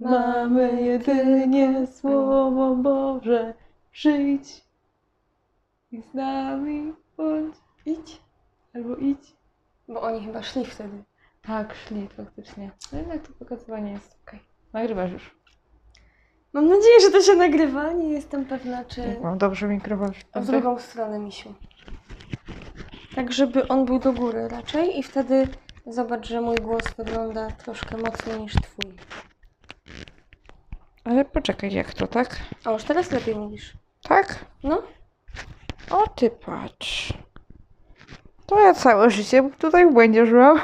[0.00, 3.54] Mamy jedynie Słowo Boże.
[3.92, 4.64] Przyjdź
[5.92, 7.54] i z nami bądź.
[7.86, 8.20] Idź
[8.74, 9.36] albo idź.
[9.88, 11.02] Bo oni chyba szli wtedy.
[11.42, 12.70] Tak, szli faktycznie.
[12.92, 14.40] No jednak to pokazywanie jest okej.
[14.72, 15.36] Nagrywasz już.
[16.52, 17.92] Mam nadzieję, że to się nagrywa.
[17.92, 20.10] Nie jestem pewna, czy Mam dobrze mikrofon.
[20.34, 21.54] w drugą stronę, misiu.
[23.14, 25.48] Tak, żeby on był do góry raczej i wtedy
[25.86, 28.92] zobacz, że mój głos wygląda troszkę mocniej niż twój.
[31.04, 32.36] Ale poczekaj, jak to, tak?
[32.64, 33.72] O, już teraz lepiej mówisz.
[34.02, 34.44] Tak?
[34.62, 34.82] No,
[35.90, 37.12] O ty patrz.
[38.46, 40.60] To ja całe życie tutaj w błędzie żyłam.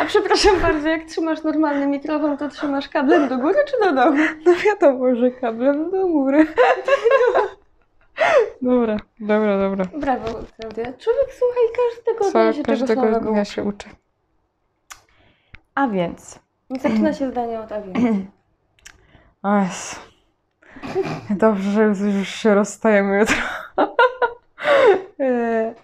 [0.00, 4.16] a przepraszam bardzo, jak trzymasz normalny mikrofon, to trzymasz kablem do góry czy do dołu?
[4.46, 6.46] No wiadomo, że kablem do góry.
[8.62, 9.84] Dobra, dobra, dobra.
[9.84, 10.84] Brawo, Klaudia.
[10.84, 13.52] Człowiek słuchaj każdego dnia się każdego samego dnia uczy.
[13.52, 13.88] się uczę.
[15.74, 16.38] A więc.
[16.82, 17.98] Zaczyna się zdanie od a więc.
[19.42, 19.96] O Jezu.
[21.30, 23.36] Dobrze, że już- się rozstajemy jutro.
[25.20, 25.74] E,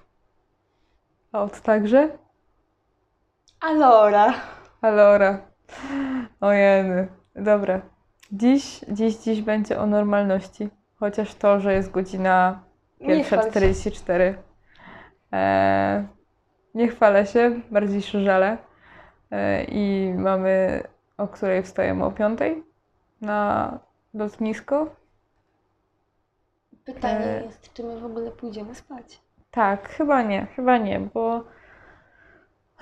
[1.33, 2.09] A od także?
[3.61, 4.35] Alora.
[4.83, 5.39] Alora.
[6.41, 7.09] Ojeny.
[7.35, 7.81] Dobra.
[8.33, 10.69] Dziś, dziś, dziś będzie o normalności.
[11.01, 12.61] Chociaż to, że jest godzina
[13.01, 13.61] Nie chwal się.
[13.61, 14.35] 1.44.
[15.33, 16.07] E,
[16.75, 18.57] nie chwalę się, bardziej się żalę.
[19.31, 20.83] E, I mamy,
[21.19, 22.41] o której wstajemy o 5
[23.27, 23.79] na
[24.15, 24.87] lotnisko.
[26.85, 27.45] Pytanie E.
[27.45, 29.21] jest, czy my w ogóle pójdziemy spać?
[29.51, 31.45] Tak, chyba nie, chyba nie, bo,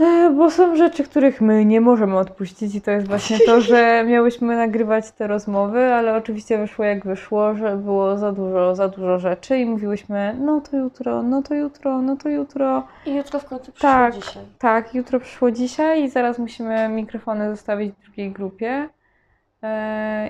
[0.00, 3.80] e, bo są rzeczy, których my nie możemy odpuścić i to jest właśnie to, że
[4.08, 9.18] miałyśmy nagrywać te rozmowy, ale oczywiście wyszło jak wyszło, że było za dużo, za dużo
[9.18, 12.86] rzeczy i mówiłyśmy, no to jutro, no to jutro, no to jutro.
[13.06, 14.42] I jutro w końcu przyszło Tak, dzisiaj.
[14.58, 18.88] tak, jutro przyszło dzisiaj i zaraz musimy mikrofony zostawić w drugiej grupie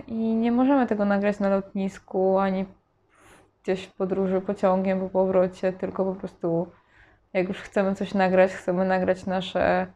[0.07, 2.65] i nie możemy tego nagrać na lotnisku ani
[3.63, 6.67] gdzieś w podróży pociągiem po powrocie, tylko po prostu
[7.33, 9.87] jak już chcemy coś nagrać, chcemy nagrać nasze,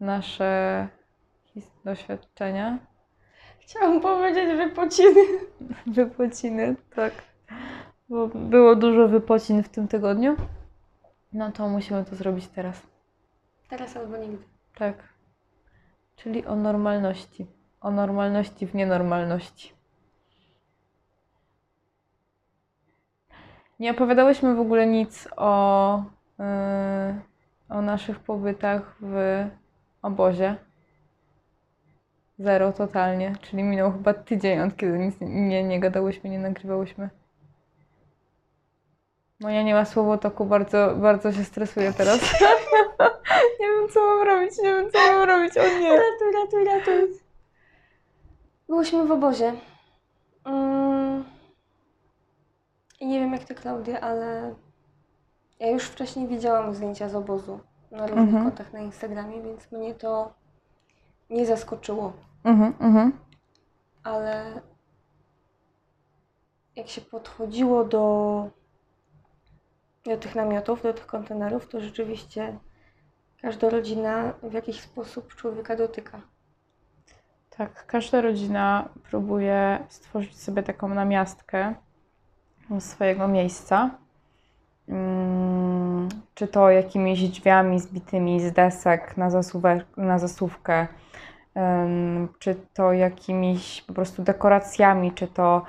[0.00, 0.88] nasze
[1.84, 2.78] doświadczenia,
[3.62, 5.20] Chciałam powiedzieć wypociny.
[5.86, 7.12] wypociny, tak.
[8.08, 10.36] Bo było dużo wypocin w tym tygodniu,
[11.32, 12.82] no to musimy to zrobić teraz.
[13.68, 14.44] Teraz albo nigdy.
[14.74, 14.94] Tak.
[16.16, 17.46] Czyli o normalności.
[17.82, 19.72] O normalności w nienormalności.
[23.78, 26.02] Nie opowiadałyśmy w ogóle nic o,
[26.38, 26.44] yy,
[27.68, 29.44] o naszych pobytach w
[30.02, 30.56] obozie.
[32.38, 33.34] Zero totalnie.
[33.40, 37.10] Czyli minął chyba tydzień, od kiedy nic nie, nie gadałyśmy, nie nagrywałyśmy.
[39.40, 42.20] Moja nie ma słowotoku, bardzo, bardzo się stresuje teraz.
[43.60, 45.90] nie wiem, co mam robić, nie wiem, co mam robić, o nie.
[45.90, 47.21] Ratuj, ratuj, ratuj.
[48.72, 49.52] Byłyśmy w obozie.
[50.44, 51.24] Mm.
[53.00, 54.54] I nie wiem jak ty, Klaudia, ale
[55.60, 58.44] ja już wcześniej widziałam zdjęcia z obozu na różnych Mhm.
[58.44, 60.32] kontach na Instagramie, więc mnie to
[61.30, 62.12] nie zaskoczyło.
[62.44, 63.12] Mhm, mhm.
[64.02, 64.60] ale
[66.76, 68.46] jak się podchodziło do,
[70.04, 72.58] do tych namiotów, do tych kontenerów, to rzeczywiście
[73.42, 76.31] każda rodzina w jakiś sposób człowieka dotyka.
[77.56, 81.74] Tak, każda rodzina próbuje stworzyć sobie taką namiastkę
[82.78, 83.90] swojego miejsca.
[84.88, 90.86] Mm, Czy to jakimiś drzwiami zbitymi z desek na, zasuwek, na zasuwkę,
[92.38, 95.62] czy to jakimiś po prostu dekoracjami, czy to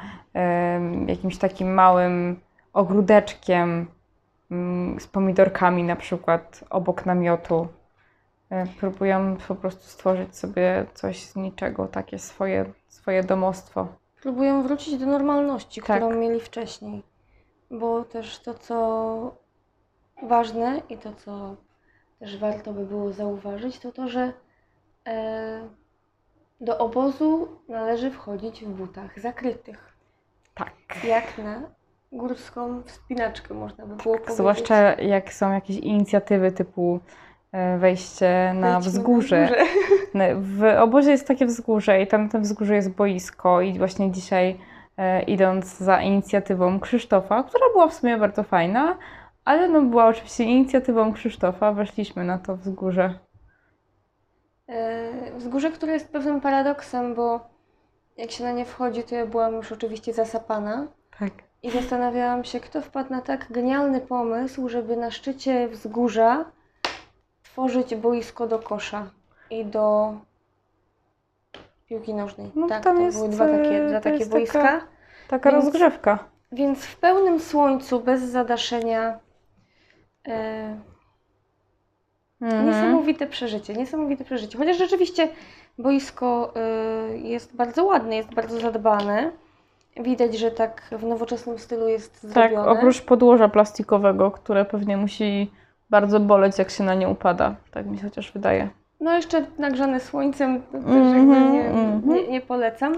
[1.08, 2.40] jakimś takim małym
[2.74, 3.88] ogródeczkiem
[4.52, 7.68] mm, z pomidorkami na przykład obok namiotu.
[8.54, 13.88] E, Próbuję po prostu stworzyć sobie coś z niczego, takie swoje, swoje domostwo.
[14.22, 16.02] Próbują wrócić do normalności, Tak.
[16.02, 17.04] którą mieli wcześniej.
[17.72, 19.36] Bo też to, co
[20.24, 21.56] ważne i to, co
[22.20, 24.34] też warto by było zauważyć, to to, że
[25.08, 25.68] e,
[26.62, 29.98] do obozu należy wchodzić w butach zakrytych.
[30.54, 30.74] Tak.
[31.04, 31.62] Jak na
[32.12, 34.36] górską wspinaczkę, można by było powiedzieć.
[34.36, 37.00] Zwłaszcza jak są jakieś inicjatywy typu
[37.78, 39.48] wejście na Wejdźmy wzgórze.
[39.48, 39.64] górze.
[40.14, 44.12] No, W obozie jest takie wzgórze i tam na tym wzgórzu jest boisko i właśnie
[44.12, 44.58] dzisiaj
[44.98, 48.98] e, idąc za inicjatywą Krzysztofa, która była w sumie bardzo fajna,
[49.46, 53.20] ale no była oczywiście inicjatywą Krzysztofa, weszliśmy na to wzgórze.
[54.70, 57.40] E, Wzgórze, które jest pewnym paradoksem, bo
[58.18, 60.88] jak się na nie wchodzi, to ja byłam już oczywiście zasapana
[61.20, 61.32] Tak.
[61.64, 66.46] i zastanawiałam się, kto wpadł na tak genialny pomysł, żeby na szczycie wzgórza
[67.54, 69.06] tworzyć boisko do kosza
[69.50, 70.14] i do
[71.90, 72.52] piłki nożnej.
[72.56, 74.62] No, tak, tam to jest, były dwa takie, e, dwa takie boiska.
[74.62, 74.88] taka-
[75.28, 76.20] Taka Więc- rozgrzewka.
[76.52, 79.20] Więc w pełnym słońcu, bez zadaszenia.
[80.28, 80.78] E,
[82.42, 82.66] Mhm.
[82.68, 84.58] Niesamowite przeżycie, niesamowite przeżycie.
[84.58, 85.28] Chociaż rzeczywiście
[85.78, 86.54] boisko
[87.14, 89.32] y, jest bardzo ładne, jest bardzo zadbane.
[89.98, 92.72] Widać, że tak w nowoczesnym stylu jest Tak, zrobione.
[92.72, 95.52] oprócz podłoża plastikowego, które pewnie musi
[95.90, 97.56] bardzo boleć, jak się na nie upada.
[97.72, 98.70] Tak mi się chociaż wydaje.
[99.00, 102.10] No jeszcze nagrzane słońcem, to też Mhm, jakby nie, mhm.
[102.10, 102.94] nie, nie polecam.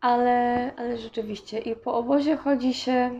[0.00, 3.10] Ale, ale rzeczywiście i po obozie chodzi się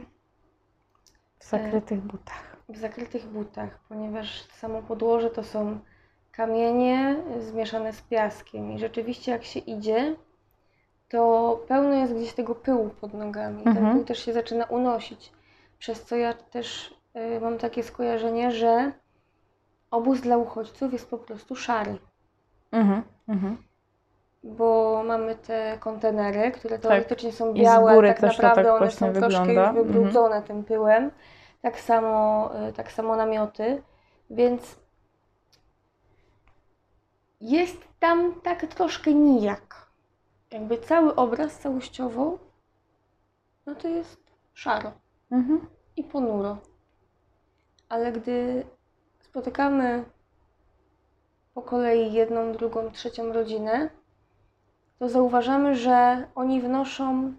[1.38, 2.56] W zakrytych butach.
[2.68, 5.78] w zakrytych butach, ponieważ samo podłoże to są
[6.32, 10.16] kamienie zmieszane z piaskiem i rzeczywiście jak się idzie,
[11.08, 13.64] to pełno jest gdzieś tego pyłu pod nogami.
[13.64, 13.96] Ten Mhm.
[13.96, 15.32] pył też się zaczyna unosić,
[15.78, 16.94] przez co ja też
[17.40, 18.92] mam takie skojarzenie, że
[19.90, 21.98] obóz dla uchodźców jest po prostu szary,
[22.72, 23.02] Mhm.
[23.28, 23.56] Mhm.
[24.42, 27.56] bo mamy te kontenery, które teoretycznie są Tak.
[27.56, 29.72] z białe, góry tak też to naprawdę tak one są troszkę wygląda.
[29.80, 31.10] już wybrudzone tym pyłem.
[31.62, 33.82] Tak samo, y, tak samo namioty,
[34.30, 34.76] więc
[37.40, 39.86] jest tam tak troszkę nijak.
[40.50, 42.38] Jakby cały obraz całościowo,
[43.66, 44.20] no to jest
[44.54, 44.92] szaro
[45.30, 45.66] Mhm.
[45.96, 46.56] i ponuro.
[47.88, 48.64] Ale gdy
[49.20, 50.04] spotykamy
[51.54, 53.90] po kolei jedną, drugą, trzecią rodzinę,
[54.98, 57.34] to zauważamy, że oni wnoszą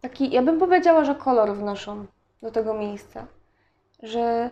[0.00, 2.06] taki, ja bym powiedziała, że kolor wnoszą
[2.42, 3.26] do tego miejsca.
[4.02, 4.50] Że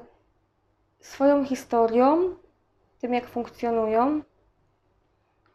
[1.00, 2.36] swoją historią,
[2.98, 4.22] tym jak funkcjonują,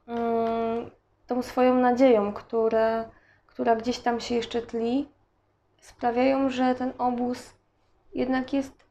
[0.07, 0.91] mm,
[1.27, 2.33] tą swoją nadzieją,
[3.47, 5.09] która gdzieś tam się jeszcze tli,
[5.81, 7.53] sprawiają, że ten obóz
[8.13, 8.85] jednak jest,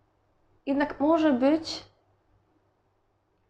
[0.67, 1.85] jednak może być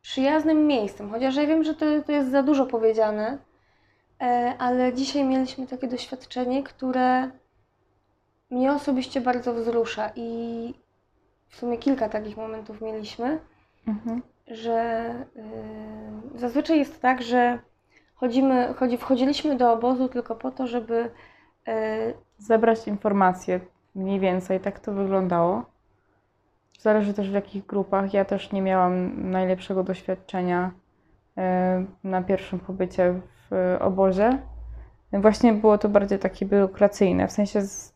[0.03, 1.11] przyjaznym miejscem.
[1.11, 3.39] Chociaż ja wiem, że to, to jest za dużo powiedziane,
[4.21, 7.31] e, ale dzisiaj mieliśmy takie doświadczenie, które
[8.51, 10.75] mnie osobiście bardzo wzrusza i
[11.49, 13.39] w sumie kilka takich momentów mieliśmy,
[13.87, 14.23] Mhm.
[14.47, 15.11] że
[16.35, 17.59] y, zazwyczaj jest tak, że
[18.15, 21.11] chodzimy, chodzi, wchodziliśmy do obozu tylko po to, żeby
[21.69, 23.61] y, Zebrać informacje,
[23.95, 25.65] mniej więcej tak to wyglądało.
[26.81, 28.15] Zależy też w jakich grupach.
[28.15, 30.71] Ja też nie miałam najlepszego doświadczenia
[31.39, 33.15] e, na pierwszym pobycie
[33.51, 34.39] w e, obozie.
[35.13, 37.95] Właśnie było to bardziej takie biurokracyjne, w sensie z,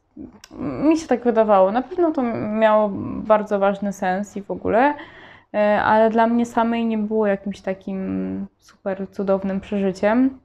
[0.59, 1.73] mi się tak wydawało.
[1.73, 2.23] Na pewno to
[2.59, 2.91] miało
[3.27, 4.95] bardzo ważny sens i w ogóle,
[5.55, 10.39] e, ale dla mnie samej nie było jakimś takim super cudownym przeżyciem.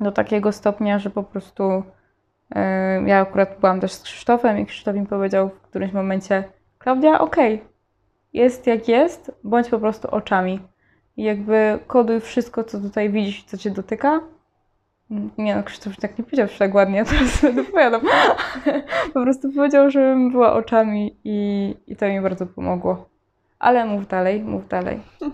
[0.00, 1.82] Do takiego stopnia, że po prostu
[3.06, 6.44] ja akurat byłam też z Krzysztofem i Krzysztof mi powiedział w którymś momencie
[6.86, 7.64] Klaudia, okej,
[8.32, 10.60] jest jak jest, bądź po prostu oczami.
[11.16, 14.20] I jakby koduj wszystko, co tutaj widzisz, co cię dotyka.
[15.38, 18.00] Nie no, Krzysztof już tak nie powiedział, że tak ładnie, teraz dopowiadam.
[19.14, 23.08] po prostu powiedział, żebym była oczami i, i to mi bardzo pomogło.
[23.58, 25.00] Ale mów dalej, mów dalej.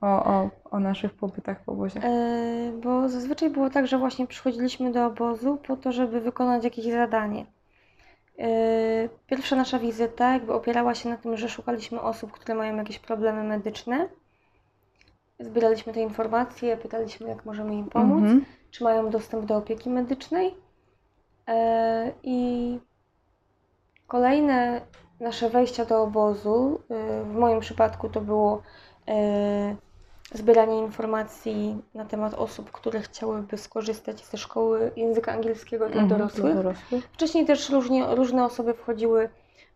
[0.00, 2.00] O, o, o naszych pobytach w obozie.
[2.02, 6.84] E, Bo zazwyczaj było tak, że właśnie przychodziliśmy do obozu po to, żeby wykonać jakieś
[6.84, 7.46] zadanie.
[8.38, 12.98] E, Pierwsza nasza wizyta jakby opierała się na tym, że szukaliśmy osób, które mają jakieś
[12.98, 14.08] problemy medyczne.
[15.40, 18.44] Zbieraliśmy te informacje, pytaliśmy, jak możemy im pomóc, Mhm.
[18.70, 20.54] czy mają dostęp do opieki medycznej.
[21.48, 22.78] E, I
[24.06, 24.80] kolejne
[25.20, 28.62] nasze wejścia do obozu, e, w moim przypadku to było
[30.32, 36.54] zbieranie informacji na temat osób, które chciałyby skorzystać ze szkoły języka angielskiego dla Mhm, dorosłych.
[37.12, 39.28] Wcześniej też różnie, różne osoby wchodziły,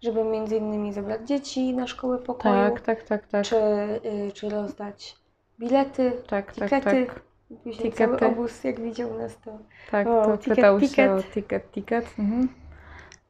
[0.02, 3.44] żeby między innymi zabrać dzieci na szkołę pokoju, Tak, tak, tak, tak.
[3.44, 5.16] czy, y, czy rozdać
[5.58, 7.06] bilety, Tak, tak, tikety.
[7.06, 7.20] tak.
[7.64, 8.16] Później Tikety.
[8.18, 9.58] cały obóz, jak widział nas, to...
[9.90, 11.10] Tak, O, to ticket, pytał się ticket.
[11.10, 12.06] o ticket, ticket.
[12.18, 12.48] Mhm.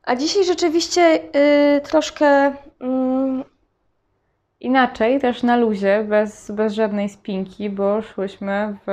[0.02, 1.20] A dzisiaj rzeczywiście
[1.76, 2.52] y, troszkę...
[2.80, 3.44] mm,
[4.66, 8.90] Inaczej, też na luzie, bez, bez żadnej spinki, bo szłyśmy w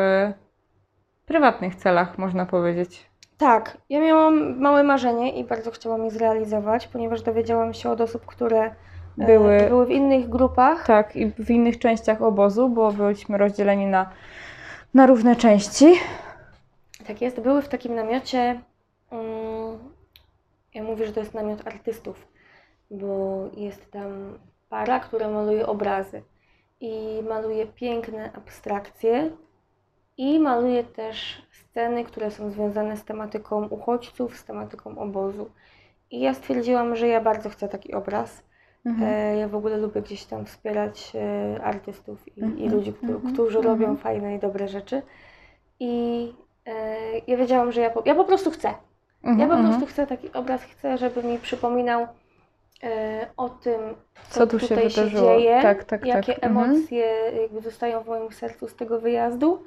[1.26, 3.10] prywatnych celach, można powiedzieć.
[3.38, 8.26] Tak, ja miałam małe marzenie i bardzo chciałam je zrealizować, ponieważ dowiedziałam się od osób,
[8.26, 10.86] które e, Były- były w innych grupach.
[10.88, 14.10] Tak, i w innych częściach obozu, bo byliśmy rozdzieleni na,
[14.94, 15.94] na różne części.
[17.08, 18.62] Tak jest, były w takim namiocie.
[19.12, 19.78] mm,
[20.74, 22.28] Ja mówię, że to jest namiot artystów,
[22.92, 24.38] bo jest tam
[24.70, 26.24] para, która maluje obrazy
[26.80, 29.32] i maluje piękne abstrakcje
[30.18, 35.52] i maluje też sceny, które są związane z tematyką uchodźców, z tematyką obozu.
[36.12, 38.44] I ja stwierdziłam, że ja bardzo chcę taki obraz.
[38.86, 39.14] Mhm.
[39.14, 43.14] E, Ja w ogóle lubię gdzieś tam wspierać e, artystów i, i Mhm, ludzi, którzy,
[43.14, 43.98] mhm, którzy robią mhm.
[43.98, 45.02] fajne i dobre rzeczy.
[45.80, 46.34] I
[46.66, 48.74] e, ja wiedziałam, że ja po, ja po prostu chcę.
[49.24, 49.70] Mhm, Ja po mhm.
[49.70, 52.08] prostu chcę taki obraz, chcę, żeby mi przypominał
[53.38, 53.79] o tym,
[54.29, 55.38] co, Co tu się tutaj się, wydarzyło.
[55.39, 56.43] dzieje, Tak, tak, jakie tak.
[56.43, 56.71] Mhm.
[56.71, 57.05] emocje
[57.41, 59.63] jakby zostają w moim sercu z tego wyjazdu.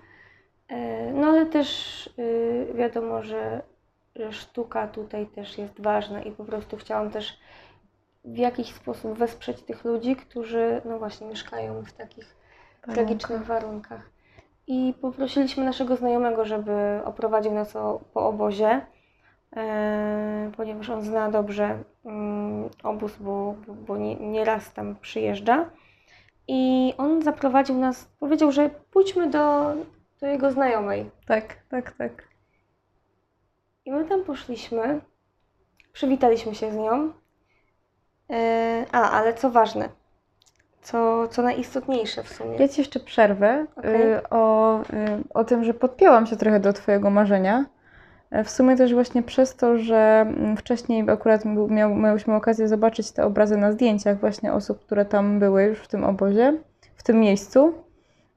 [0.68, 3.62] E, no ale też y, wiadomo, że,
[4.16, 7.38] że sztuka tutaj też jest ważna i po prostu chciałam też
[8.24, 12.36] w jakiś sposób wesprzeć tych ludzi, którzy no właśnie mieszkają w takich
[12.94, 14.10] tragicznych warunkach.
[14.66, 16.72] I poprosiliśmy naszego znajomego, żeby
[17.04, 18.80] oprowadził nas o, po obozie, e,
[20.56, 23.54] ponieważ on zna dobrze mm, obóz, bo,
[23.86, 25.70] bo, nie, nieraz tam przyjeżdża.
[26.48, 29.72] I on zaprowadził nas, powiedział, że pójdźmy do,
[30.20, 31.10] do jego znajomej.
[31.26, 32.28] Tak, tak, tak.
[33.84, 35.00] I my tam poszliśmy,
[35.92, 37.12] przywitaliśmy się z nią.
[38.30, 39.88] E, a, ale co ważne,
[40.82, 42.56] co, co najistotniejsze w sumie.
[42.56, 44.12] Ja Ci jeszcze przerwę Okej.
[44.12, 44.84] y, o, y,
[45.34, 47.64] o tym, że podpięłam się trochę do Twojego marzenia.
[48.44, 53.24] W sumie też właśnie przez to, że mm, wcześniej akurat miał, miałyśmy okazję zobaczyć te
[53.24, 56.58] obrazy na zdjęciach właśnie osób, które tam były już w tym obozie,
[56.96, 57.74] w tym miejscu.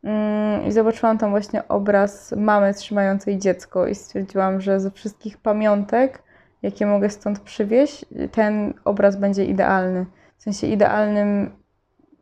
[0.04, 6.24] Mm, I zobaczyłam tam właśnie obraz mamy trzymającej dziecko i stwierdziłam, że ze wszystkich pamiątek,
[6.62, 10.06] jakie mogę stąd przywieźć, ten obraz będzie idealny.
[10.38, 11.52] W sensie idealnym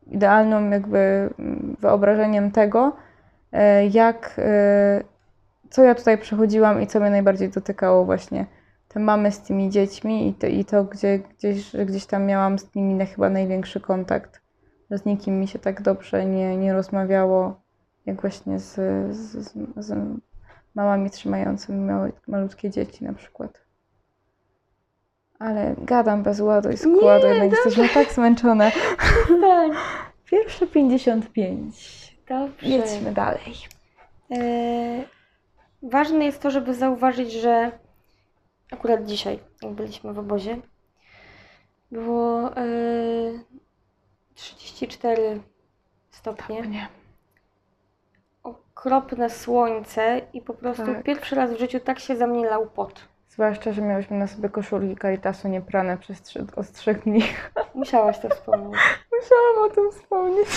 [0.07, 2.95] idealną jakby mm, wyobrażeniem tego,
[3.51, 5.03] e, jak, e,
[5.73, 8.45] co ja tutaj przechodziłam i co mnie najbardziej dotykało właśnie
[8.87, 12.75] te mamy z tymi dziećmi i to, i to gdzie, gdzieś, gdzieś tam miałam z
[12.75, 14.41] nimi na chyba największy kontakt,
[14.91, 17.61] że z nikim mi się tak dobrze nie, nie rozmawiało,
[18.05, 18.73] jak właśnie z,
[19.15, 20.19] z, z, z
[20.75, 23.61] mamami trzymającymi małe, malutkie dzieci na przykład.
[25.39, 28.71] Ale gadam bez ładu i składu, Nie, jednak jesteśmy tak zmęczone.
[29.41, 29.71] Tak,
[30.25, 32.17] Pierwsze 55.
[32.29, 32.67] dobrze.
[32.67, 33.53] Jedźmy dalej.
[34.31, 35.22] E,
[35.83, 37.71] ważne jest to, żeby zauważyć, że
[38.71, 40.57] akurat dzisiaj, jak byliśmy w obozie,
[41.91, 42.63] było e,
[44.35, 45.41] 34
[46.11, 46.87] stopnie, Nie.
[48.43, 51.03] okropne słońce i po prostu Tak.
[51.03, 53.07] pierwszy raz w życiu tak się za mnie lał pot.
[53.29, 57.23] Zwłaszcza, że miałyśmy na sobie koszulki Caritasu nieprane przez trzy, od trzech dni.
[57.75, 58.79] Musiałaś to wspomnieć.
[59.21, 60.47] Musiałam o tym wspomnieć.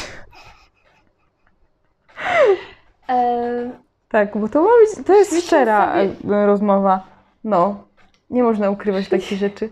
[3.08, 7.06] E, Tak, bo to ma być, to jest Myślę szczera sobie- e, rozmowa.
[7.44, 7.84] No,
[8.30, 9.70] nie można ukrywać takich rzeczy.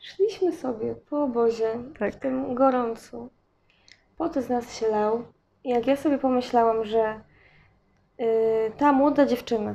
[0.00, 2.14] szliśmy sobie po obozie, Tak.
[2.14, 3.28] w tym gorącu.
[4.18, 5.24] Pot z nas się lał.
[5.64, 7.20] Jak ja sobie pomyślałam, że
[8.20, 8.24] y,
[8.78, 9.74] ta młoda dziewczyna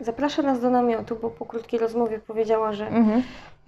[0.00, 3.22] zaprasza nas do namiotu, bo po krótkiej rozmowie powiedziała, że Mhm.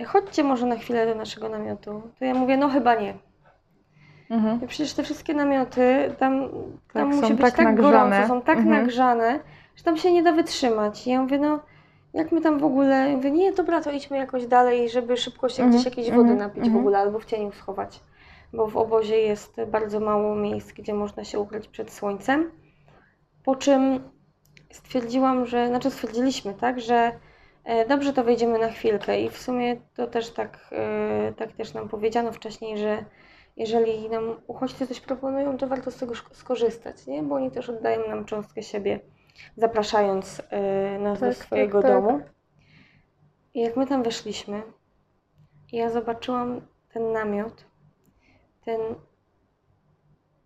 [0.07, 3.15] chodźcie może na chwilę do naszego namiotu, to ja mówię, no chyba nie.
[4.31, 4.63] Mhm.
[4.63, 6.49] I Przecież te wszystkie namioty, tam,
[6.93, 8.11] tam Tak, musi być tak tak, nagrzane.
[8.11, 8.77] gorąco, są tak Mhm.
[8.83, 9.41] nagrzane,
[9.77, 11.07] że tam się nie da wytrzymać.
[11.07, 11.61] I ja mówię, no
[12.15, 15.49] jak my tam w ogóle, ja mówię, nie, dobra, to idźmy jakoś dalej, żeby szybko
[15.49, 16.77] się Mhm, gdzieś jakiejś wody mhm, napić w mhm.
[16.81, 18.01] ogóle, albo w cieniu schować.
[18.53, 22.51] Bo w obozie jest bardzo mało miejsc, gdzie można się ukryć przed słońcem.
[23.45, 24.01] Po czym
[24.73, 27.13] stwierdziłam, że, znaczy stwierdziliśmy, tak, że
[27.65, 31.75] e, dobrze to wejdziemy na chwilkę i w sumie to też tak, e, tak też
[31.75, 33.05] nam powiedziano wcześniej, że
[33.57, 37.23] jeżeli nam uchodźcy coś proponują, to warto z tego skorzystać, nie?
[37.23, 39.01] Bo oni też oddają nam cząstkę siebie,
[39.57, 42.03] zapraszając e, nas do Tak, swojego tak, tak.
[42.03, 42.21] domu.
[43.55, 44.63] I jak my tam weszliśmy,
[45.73, 46.61] ja zobaczyłam
[46.93, 47.65] ten namiot,
[48.65, 48.81] ten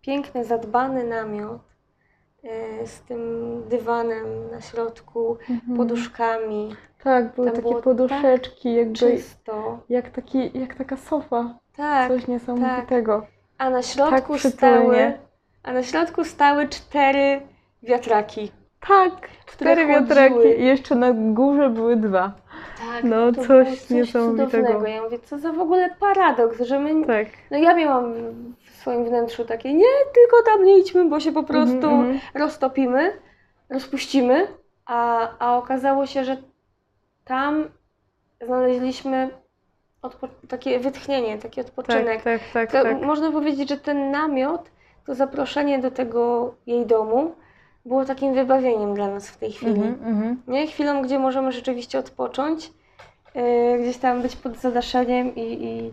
[0.01, 1.61] piękny, zadbany namiot
[2.45, 3.19] e, z tym
[3.69, 5.77] dywanem na środku, Mhm.
[5.77, 9.79] poduszkami, Tak, były Tam takie było poduszeczki, jakby czysto.
[9.89, 11.59] jak, taki, jak taka sofa.
[11.77, 13.27] Tak, Coś niesamowitego.
[13.59, 15.13] a na środku tak stały,
[15.63, 17.41] a na środku stały cztery
[17.83, 18.53] wiatraki.
[18.89, 22.33] Tak, cztery wiatraki i jeszcze na górze były dwa.
[22.79, 24.51] Tak, No, to coś coś niesamowitego.
[24.51, 24.87] cudownego.
[24.87, 27.07] Ja mówię, co za w ogóle paradoks, że my...
[27.07, 27.27] Tak.
[27.51, 28.15] No ja miałam
[28.65, 32.21] w swoim wnętrzu takie, nie, tylko tam nie idźmy, bo się po prostu Mhm, mhm.
[32.35, 33.13] roztopimy,
[33.71, 34.47] rozpuścimy,
[34.87, 36.37] a, a okazało się, że
[37.25, 37.69] tam
[38.47, 39.31] znaleźliśmy
[40.49, 42.23] takie wytchnienie, taki odpoczynek.
[42.23, 43.03] Tak, tak, tak, tak.
[43.03, 44.71] Można powiedzieć, że ten namiot,
[45.07, 47.35] to zaproszenie do tego jej domu
[47.85, 49.73] było takim wybawieniem dla nas w tej chwili.
[49.73, 50.43] Mhm, mhm.
[50.49, 50.67] Nie?
[50.67, 52.73] Chwilą, gdzie możemy rzeczywiście odpocząć,
[53.35, 53.43] yy,
[53.79, 55.93] gdzieś tam być pod zadaszeniem i, i,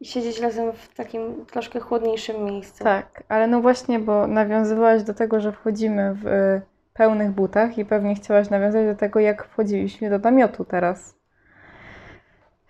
[0.00, 2.84] i siedzieć razem w takim troszkę chłodniejszym miejscu.
[2.84, 6.62] Tak, ale no właśnie, bo nawiązywałaś do tego, że wchodzimy w y,
[6.94, 11.16] pełnych butach i pewnie chciałaś nawiązać do tego, jak wchodziliśmy do namiotu teraz.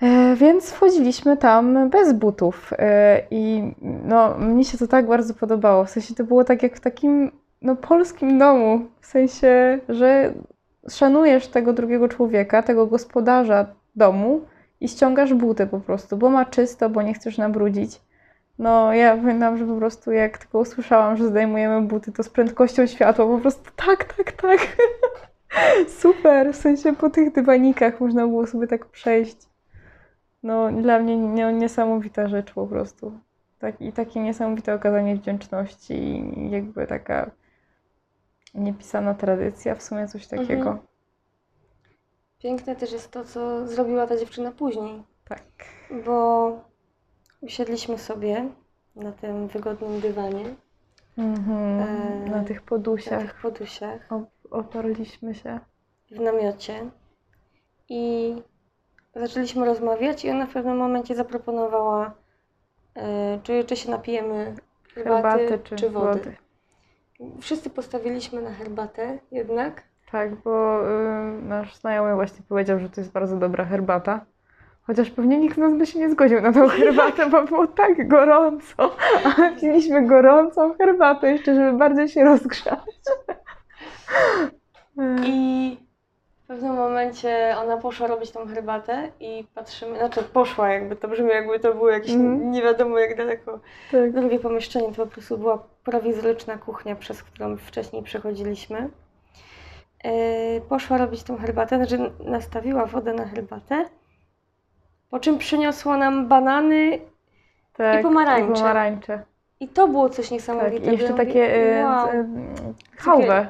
[0.03, 5.85] E, więc wchodziliśmy tam bez butów e, i no, mnie się to tak bardzo podobało.
[5.85, 7.31] W sensie to było tak jak w takim
[7.63, 8.87] no, polskim domu.
[9.01, 10.33] W sensie, że
[10.89, 14.41] szanujesz tego drugiego człowieka, tego gospodarza domu
[14.81, 18.01] i ściągasz buty po prostu, bo ma czysto, bo nie chcesz nabrudzić.
[18.59, 22.87] No, ja pamiętam, że po prostu jak tylko usłyszałam, że zdejmujemy buty, to z prędkością
[22.87, 24.77] światła po prostu tak, tak, tak.
[26.01, 29.56] Super, w sensie po tych dywanikach można było sobie tak przejść.
[30.47, 33.13] No, dla mnie nie, niesamowita rzecz po prostu.
[33.59, 35.95] Tak, I takie niesamowite okazanie wdzięczności
[36.39, 37.31] i jakby taka
[38.55, 40.53] niepisana tradycja, w sumie coś takiego.
[40.71, 40.79] Mhm.
[42.39, 45.43] Piękne też jest to, co zrobiła ta dziewczyna później, Tak.
[46.05, 46.51] bo
[47.41, 48.49] usiedliśmy sobie
[48.97, 50.45] na tym wygodnym dywanie,
[51.19, 51.81] Mhm.
[51.81, 55.61] Eee, Na tych na podusiach tych podusiach, op- oparliśmy się.
[56.11, 56.91] w namiocie
[57.89, 58.35] i
[59.17, 62.15] zaczęliśmy rozmawiać i ona w pewnym momencie zaproponowała,
[62.95, 64.55] e, czy, czy się napijemy
[64.95, 66.19] herbaty, Herbaty czy, wody.
[66.19, 66.37] wody.
[67.41, 69.83] Wszyscy postawiliśmy na herbatę jednak.
[70.13, 74.27] Tak, bo y, nasz znajomy właśnie powiedział, że to jest bardzo dobra herbata.
[74.87, 78.09] Chociaż pewnie nikt z nas by się nie zgodził na tą herbatę, bo było tak
[78.09, 78.97] gorąco.
[79.25, 82.81] A my piliśmy gorącą herbatę jeszcze, żeby bardziej się rozgrzać.
[85.25, 85.79] I
[86.47, 91.29] w pewnym momencie ona poszła robić tą herbatę i patrzymy, znaczy poszła jakby, to brzmi
[91.29, 92.51] jakby to było jakieś Mhm.
[92.51, 93.61] nie wiadomo jak daleko
[93.93, 94.13] Tak.
[94.13, 98.89] drugie pomieszczenie, to po prostu była prowizoryczna kuchnia, przez którą wcześniej przechodziliśmy.
[100.05, 100.11] Yy,
[100.69, 103.85] poszła robić tą herbatę, znaczy nastawiła wodę na herbatę,
[105.11, 106.99] po czym przyniosła nam banany
[107.77, 108.01] tak.
[108.01, 108.51] I pomarańcze.
[108.53, 109.23] I pomarańcze.
[109.61, 110.33] I to było coś Tak.
[110.33, 110.87] niesamowitego.
[110.87, 112.09] I jeszcze Ja mówię, takie y, wow.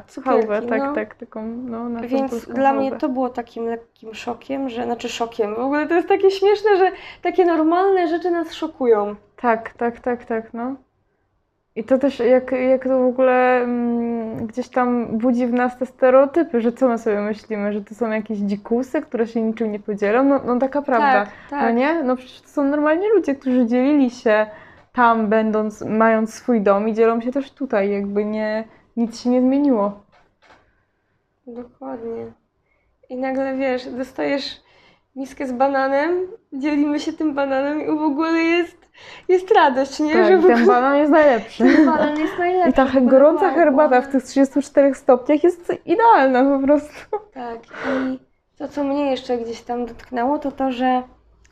[0.07, 0.95] cukierki, Chałwę, tak, no.
[0.95, 5.55] tak, taką, no, na Więc dla mnie to było takim lekkim szokiem, że, znaczy szokiem,
[5.55, 9.15] w ogóle to jest takie śmieszne, że takie normalne rzeczy nas szokują.
[9.37, 10.75] Tak, tak, tak, tak, no.
[11.77, 15.87] I to też jak, jak to w ogóle mm, gdzieś tam budzi w nas te
[15.87, 19.81] stereotypy, że co my sobie myślimy, że to są jakieś dzikusy, które się niczym nie
[19.81, 20.25] podzielą.
[20.25, 21.25] No, no taka prawda.
[21.25, 21.77] Tak, No tak.
[21.77, 22.03] nie?
[22.03, 24.47] No przecież to są normalnie ludzie, którzy dzielili się
[24.97, 28.65] tam, będąc, mając swój dom i dzielą się też tutaj, jakby nie,
[28.97, 30.01] nic się nie zmieniło.
[31.47, 32.33] Dokładnie.
[33.09, 34.61] I nagle wiesz, dostajesz
[35.17, 38.77] miskę z bananem, dzielimy się tym bananem i w ogóle jest,
[39.29, 40.13] jest radość, nie?
[40.13, 41.65] Tak, że ten ogóle banan jest najlepszy.
[41.65, 42.71] ten banan jest najlepszy.
[42.71, 47.17] I ta gorąca herbata w tych 34 stopniach jest idealna po prostu.
[47.35, 47.59] Tak.
[47.87, 48.19] I
[48.59, 51.03] to, co mnie jeszcze gdzieś tam dotknęło, to to, że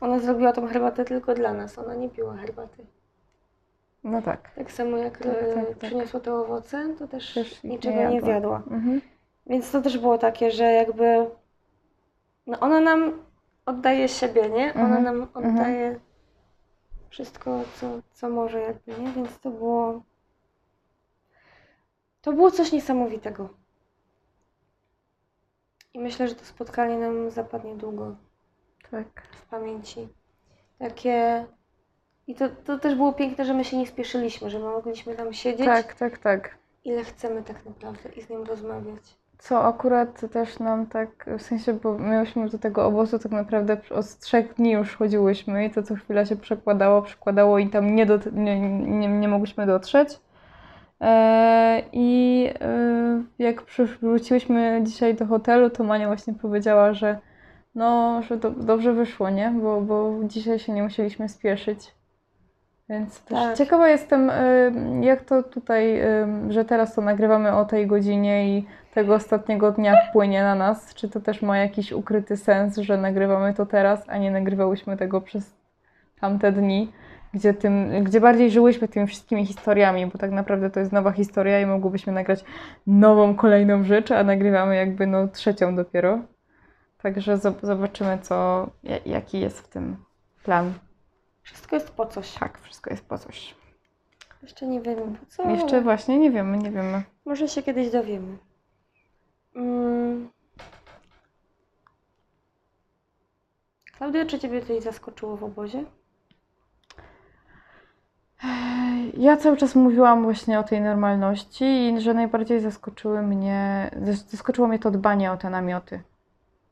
[0.01, 1.79] ona zrobiła tą herbatę tylko dla nas.
[1.79, 2.94] Ona nie piła herbaty.
[4.05, 4.51] No tak.
[4.55, 5.77] Tak samo jak Tak, e, tak, tak.
[5.77, 8.21] przyniosła te owoce, to też, Też nie niczego nie, jadła.
[8.21, 8.57] zjadła.
[8.57, 9.01] Mhm.
[9.47, 11.29] Więc to też było takie, że jakby
[12.47, 13.23] no ona nam
[13.65, 14.73] oddaje siebie, nie?
[14.73, 15.99] Ona Mhm, nam oddaje
[17.09, 19.11] wszystko, co, co może jakby, nie?
[19.11, 20.01] Więc to było
[22.21, 23.49] to było coś niesamowitego.
[25.93, 28.15] I myślę, że to spotkanie nam zapadnie długo
[28.91, 29.07] Tak.
[29.31, 30.07] w pamięci.
[30.79, 31.45] Takie
[32.27, 35.33] i to, to też było piękne, że my się nie spieszyliśmy, że my mogliśmy tam
[35.33, 36.55] siedzieć Tak, tak, tak.
[36.85, 39.15] ile chcemy tak naprawdę i z nim rozmawiać.
[39.37, 44.19] Co akurat też nam tak, w sensie, bo miałyśmy do tego obozu tak naprawdę od
[44.19, 48.33] trzech dni już chodziłyśmy i to co chwila się przekładało, przekładało i tam nie, dot,
[48.33, 50.19] nie, nie, nie mogłyśmy dotrzeć.
[51.01, 53.63] E, I e, jak
[54.01, 57.19] wróciłyśmy dzisiaj do hotelu, to Mania właśnie powiedziała, że
[57.75, 59.51] no, że do, dobrze wyszło, nie?
[59.61, 61.94] Bo, bo dzisiaj się nie musieliśmy spieszyć.
[62.89, 63.57] Więc też Tak.
[63.57, 64.71] ciekawa jestem, y,
[65.01, 69.95] jak to tutaj, y, że teraz to nagrywamy o tej godzinie i tego ostatniego dnia
[70.09, 70.93] wpłynie na nas.
[70.93, 75.21] Czy to też ma jakiś ukryty sens, że nagrywamy to teraz, a nie nagrywałyśmy tego
[75.21, 75.53] przez
[76.21, 76.91] tamte dni,
[77.33, 81.59] gdzie, tym, gdzie bardziej żyłyśmy tymi wszystkimi historiami, bo tak naprawdę to jest nowa historia
[81.61, 82.43] i mogłybyśmy nagrać
[82.87, 86.19] nową, kolejną rzecz, a nagrywamy jakby no trzecią dopiero.
[87.01, 89.95] Także zob- zobaczymy, co, ja- jaki jest w tym
[90.43, 90.73] plan.
[91.45, 92.33] Wszystko jest po coś.
[92.33, 93.55] Tak, wszystko jest po coś.
[94.41, 95.49] Jeszcze nie wiemy po co.
[95.49, 97.03] Jeszcze ale właśnie nie wiemy, nie wiemy.
[97.25, 98.37] Może się kiedyś dowiemy.
[99.55, 100.29] Mm.
[103.97, 105.83] Klaudia, czy Ciebie coś zaskoczyło w obozie?
[109.17, 114.67] Ja cały czas mówiłam właśnie o tej normalności i że najbardziej zaskoczyły mnie, zas- zaskoczyło
[114.67, 116.03] mnie to dbanie o te namioty.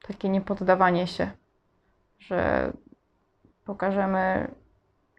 [0.07, 1.31] Takie niepoddawanie się,
[2.19, 2.71] że
[3.65, 4.51] pokażemy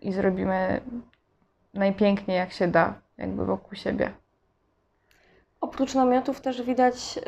[0.05, 0.81] i zrobimy
[1.75, 4.11] najpiękniej jak się da, jakby wokół siebie.
[5.61, 7.19] Oprócz namiotów też widać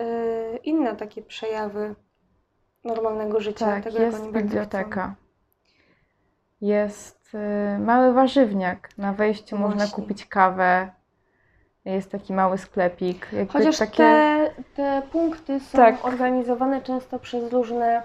[0.54, 1.94] y, inne takie przejawy
[2.84, 3.66] normalnego życia.
[3.66, 5.14] Tak, tego, jest biblioteka.
[6.60, 8.88] Jest y, mały warzywniak.
[8.98, 9.94] Na wejściu można Właśnie.
[10.02, 10.90] kupić kawę.
[11.84, 13.28] jest taki mały sklepik.
[13.32, 13.96] Jakby Chociaż takie...
[13.96, 16.04] te, te punkty są Tak.
[16.04, 18.02] organizowane często przez różne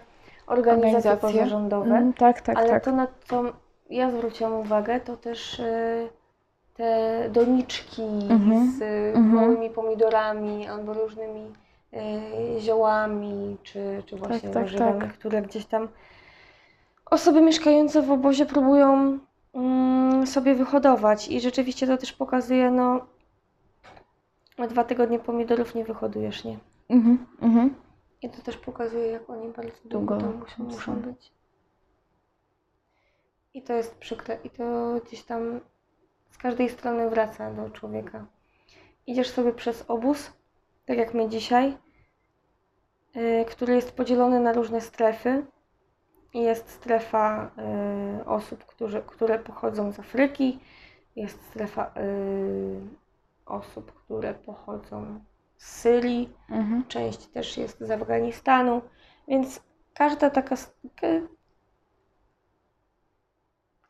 [0.47, 1.17] organizacje, Organizacje.
[1.41, 2.83] pozarządowe, Mm, tak, tak, ale tak.
[2.83, 3.43] to, na co
[3.91, 6.09] ja zwróciłam uwagę, to też y,
[6.73, 8.81] te doniczki Mhm, z
[9.15, 9.35] mhm.
[9.35, 11.51] małymi pomidorami albo różnymi
[11.93, 15.13] y, ziołami, czy, czy właśnie tak, warzywami, tak.
[15.13, 15.87] które gdzieś tam
[17.05, 19.19] osoby mieszkające w obozie próbują
[19.53, 21.27] mm, sobie wyhodować.
[21.27, 23.05] I rzeczywiście to też pokazuje, no
[24.69, 26.57] dwa tygodnie pomidorów nie wyhodujesz, nie?
[26.89, 27.75] Mhm, mhm.
[28.21, 31.31] I to też pokazuje, jak oni bardzo Długo długo muszą, muszą być.
[33.53, 34.37] I to jest przykre.
[34.43, 35.61] I to gdzieś tam
[36.29, 38.25] z każdej strony wraca do człowieka.
[39.07, 40.31] Idziesz sobie przez obóz,
[40.85, 41.77] tak jak my dzisiaj,
[43.15, 45.45] y, który jest podzielony na różne strefy.
[46.33, 47.51] I Jest strefa
[48.21, 50.59] y, osób, którzy, które pochodzą z Afryki,
[51.15, 52.81] jest strefa y,
[53.45, 55.23] osób, które pochodzą
[55.57, 56.83] z Syrii, Mhm.
[56.87, 58.81] część też jest z Afganistanu,
[59.27, 59.61] więc
[59.93, 60.55] każda taka.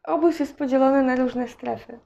[0.03, 1.99] Obóz jest podzielony na różne strefy.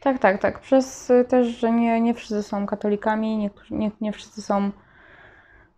[0.00, 0.60] Tak, tak, tak.
[0.60, 4.70] Przez y, też, że nie, nie wszyscy są katolikami, nie, nie, nie wszyscy są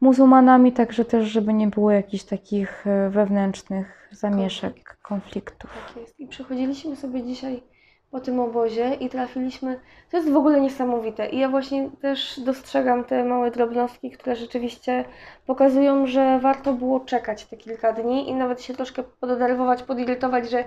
[0.00, 5.70] muzułmanami, także też, żeby nie było jakichś takich y, wewnętrznych zamieszek, konfliktów.
[5.87, 6.20] Tak jest.
[6.20, 7.62] I przechodziliśmy sobie dzisiaj
[8.12, 9.81] po tym obozie i trafiliśmy.
[10.11, 11.27] To jest w ogóle niesamowite.
[11.27, 15.05] I ja właśnie też dostrzegam te małe drobnostki, które rzeczywiście
[15.46, 20.64] pokazują, że warto było czekać te kilka dni i nawet się troszkę podenerwować, podirytować, że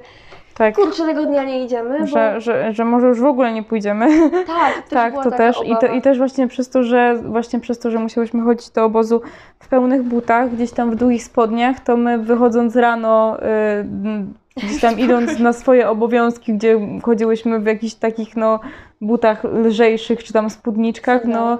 [0.57, 1.99] Tak, kurczę, tego dnia nie idziemy.
[1.99, 2.07] Bo...
[2.07, 4.29] że, że, że może już w ogóle nie pójdziemy.
[4.47, 5.57] Tak, Tak, to też.
[5.65, 5.93] I, to, obawa.
[5.93, 9.21] I też właśnie przez to, że właśnie przez to, że musiałyśmy chodzić do obozu
[9.59, 14.99] w pełnych butach, gdzieś tam w długich spodniach, to my wychodząc rano, y, gdzieś tam
[14.99, 18.59] idąc na swoje obowiązki, gdzie chodziłyśmy w jakichś takich no,
[19.01, 21.59] butach lżejszych, czy tam spódniczkach, no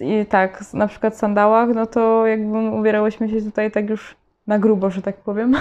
[0.00, 4.90] i tak, na przykład sandałach, no to jakby ubierałyśmy się tutaj tak już na grubo,
[4.90, 5.56] że tak powiem.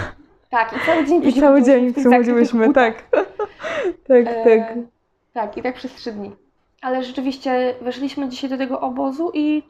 [0.49, 1.93] Tak, i cały dzień I cały dzień
[2.53, 2.73] butach.
[2.73, 3.03] tak.
[4.07, 4.77] tak, E, tak.
[5.33, 6.31] Tak, i tak przez trzy dni.
[6.81, 9.63] Ale rzeczywiście weszliśmy dzisiaj do tego obozu i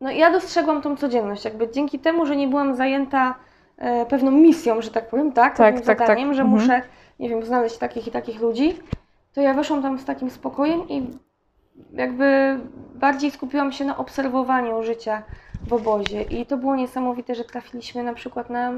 [0.00, 1.44] no ja dostrzegłam tą codzienność.
[1.44, 3.34] Jakby dzięki temu, że nie byłam zajęta
[4.08, 5.56] pewną misją, że tak powiem, tak?
[5.56, 6.06] Tak, pewnym tak, tak.
[6.08, 6.60] zadaniem, że Mhm.
[6.60, 6.82] muszę,
[7.18, 8.78] nie wiem, znaleźć takich i takich ludzi,
[9.34, 11.18] to ja weszłam tam z takim spokojem i
[11.92, 12.58] jakby
[12.94, 15.22] bardziej skupiłam się na obserwowaniu życia
[15.66, 16.22] w obozie.
[16.22, 18.74] I to było niesamowite, że trafiliśmy na przykład na e,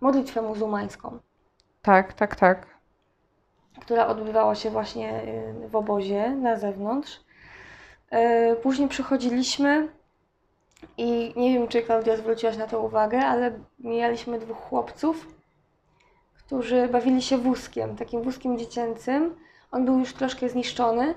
[0.00, 1.18] modlitwę muzułmańską
[1.82, 2.66] Tak, tak, tak.
[3.80, 5.22] która odbywała się właśnie
[5.64, 7.20] y, w obozie na zewnątrz.
[8.52, 9.88] Y, Później przychodziliśmy
[10.98, 15.26] i nie wiem, czy Klaudia zwróciłaś na to uwagę, ale mijaliśmy dwóch chłopców,
[16.46, 19.34] którzy bawili się wózkiem, takim wózkiem dziecięcym.
[19.72, 21.14] On był już troszkę zniszczony,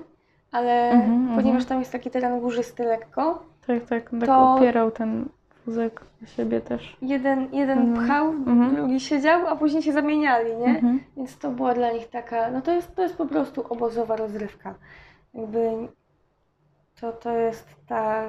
[0.52, 1.64] ale Mhm, ponieważ mhm.
[1.64, 5.28] tam jest taki teren górzysty lekko, Tak, tak, tak To- opierał ten
[5.66, 6.96] wózek na siebie też.
[7.02, 8.34] jeden, jeden Mhm, pchał,
[8.74, 10.82] drugi siedział, a później się zamieniali, nie?
[11.16, 14.74] Więc to była dla nich taka, no to jest, to jest po prostu obozowa rozrywka.
[15.34, 15.70] Jakby
[17.00, 18.24] to, to jest ta,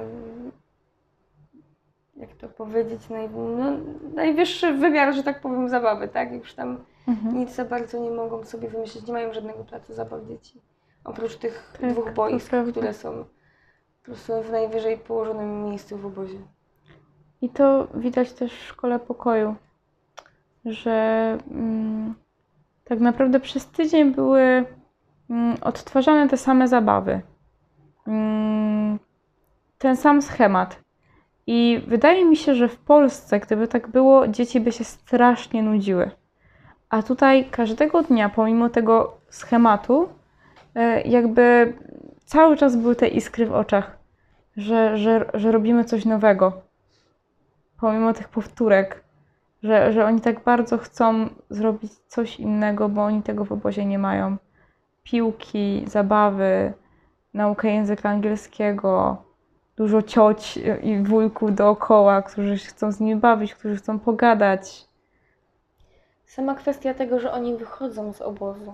[2.16, 3.72] jak to powiedzieć, naj, no,
[4.14, 6.32] najwyższy wymiar, że tak powiem, zabawy, tak?
[6.32, 7.38] Już tam Mhm.
[7.38, 10.60] nic za bardzo nie mogą sobie wymyślić, nie mają żadnego placu zabaw dzieci.
[11.04, 13.24] Oprócz tych Tak, dwóch boisk, które są
[13.98, 16.38] po prostu w najwyżej położonym miejscu w obozie.
[17.40, 19.54] I to widać też w szkole pokoju,
[20.64, 20.92] że
[21.50, 22.14] mm,
[22.84, 24.64] tak naprawdę przez tydzień były
[25.30, 27.20] mm, odtwarzane te same zabawy.
[28.06, 28.98] Mm,
[29.78, 30.83] ten sam schemat.
[31.46, 36.10] I wydaje mi się, że w Polsce, gdyby tak było, dzieci by się strasznie nudziły.
[36.88, 40.08] A tutaj każdego dnia, pomimo tego schematu,
[40.74, 41.72] e, jakby
[42.24, 43.98] cały czas były te iskry w oczach,
[44.56, 46.52] że, że, że robimy coś nowego
[47.80, 49.04] pomimo tych powtórek,
[49.62, 53.98] że, że oni tak bardzo chcą zrobić coś innego, bo oni tego w obozie nie
[53.98, 54.36] mają.
[55.02, 56.72] Piłki, zabawy,
[57.34, 59.22] naukę języka angielskiego,
[59.76, 64.88] dużo cioć i wujków dookoła, którzy się chcą z nimi bawić, którzy chcą pogadać.
[66.26, 68.72] Sama kwestia tego, że oni wychodzą z obozu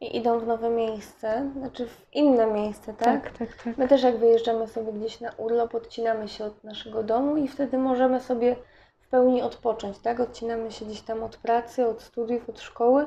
[0.00, 3.22] i idą w nowe miejsce, znaczy w inne miejsce, tak?
[3.22, 3.76] Tak, tak, tak.
[3.76, 7.78] My też jak wyjeżdżamy sobie gdzieś na urlop, odcinamy się od naszego domu i wtedy
[7.78, 8.56] możemy sobie
[9.00, 10.20] w pełni odpocząć, tak?
[10.20, 13.06] Odcinamy się gdzieś tam od pracy, od studiów, od szkoły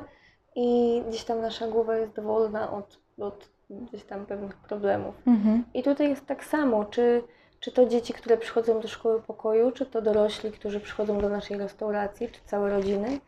[0.55, 5.15] i gdzieś tam nasza głowa jest wolna od, od gdzieś tam pewnych problemów.
[5.27, 5.63] Mhm.
[5.73, 7.23] I tutaj jest tak samo, czy,
[7.60, 11.58] czy to dzieci, które przychodzą do szkoły pokoju, czy to dorośli, którzy przychodzą do naszej
[11.58, 13.19] restauracji, czy całe rodziny.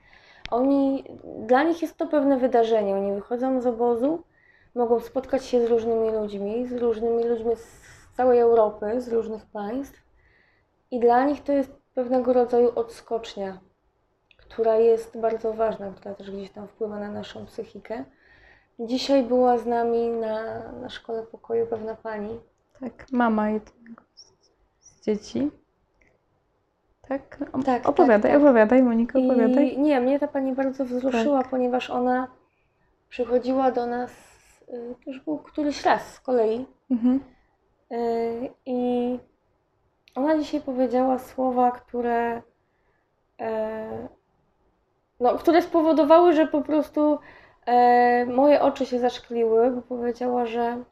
[0.51, 1.03] Oni,
[1.47, 2.95] dla nich jest to pewne wydarzenie.
[2.95, 4.23] Oni wychodzą z obozu
[4.75, 10.03] mogą spotkać się z różnymi ludźmi, z różnymi ludźmi z całej Europy, z różnych państw.
[10.91, 13.59] I dla nich to jest pewnego rodzaju odskocznia,
[14.37, 18.05] która jest bardzo ważna, która też gdzieś tam wpływa na naszą psychikę.
[18.79, 22.39] Dzisiaj była z nami na, na szkole pokoju pewna pani.
[22.79, 24.33] Tak, mama jednego z,
[24.79, 25.51] z dzieci.
[27.07, 27.37] Tak?
[27.53, 28.41] O, Tak, opowiadaj, tak, tak.
[28.41, 29.73] opowiadaj, Monika, opowiadaj.
[29.73, 31.51] I nie, mnie ta pani bardzo wzruszyła, Tak.
[31.51, 32.27] ponieważ ona
[33.09, 34.11] przychodziła do nas,
[34.69, 36.65] y, to już był któryś raz z kolei.
[36.91, 37.19] Mhm.
[37.91, 39.19] Y, I
[40.15, 42.41] ona dzisiaj powiedziała słowa, które,
[43.39, 44.07] e,
[45.19, 47.19] no, które spowodowały, że po prostu
[47.69, 50.83] e, moje oczy się zaszkliły, bo powiedziała, że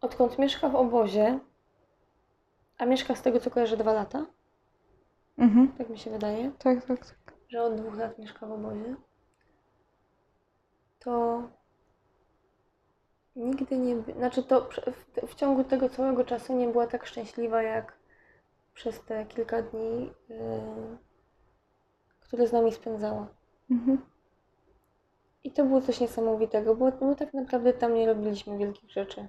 [0.00, 1.38] odkąd mieszka w obozie,
[2.78, 4.26] a mieszka z tego co kojarzę dwa lata,
[5.38, 5.72] Mhm.
[5.78, 7.32] tak mi się wydaje, Tak, tak, tak.
[7.48, 8.94] że od dwóch lat mieszka w obozie,
[10.98, 11.42] to
[13.36, 17.06] nigdy nie, by- znaczy to prze- w, w ciągu tego całego czasu nie była tak
[17.06, 17.96] szczęśliwa jak
[18.74, 20.98] przez te kilka dni, yy,
[22.20, 23.26] które z nami spędzała.
[23.70, 23.98] Mhm.
[25.44, 29.28] I to było coś niesamowitego, bo my tak naprawdę tam nie robiliśmy wielkich rzeczy.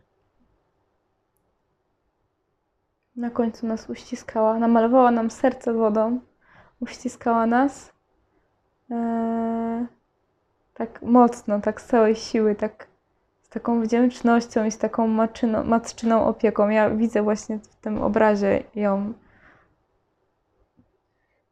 [3.15, 6.19] Na końcu nas uściskała, namalowała nam serce wodą,
[6.80, 7.93] uściskała nas.
[8.91, 9.86] Eee,
[10.74, 12.88] tak mocno, tak z całej siły, tak
[13.41, 16.69] z taką wdzięcznością i z taką maczyną, matczyną opieką.
[16.69, 19.13] Ja widzę właśnie w tym obrazie ją.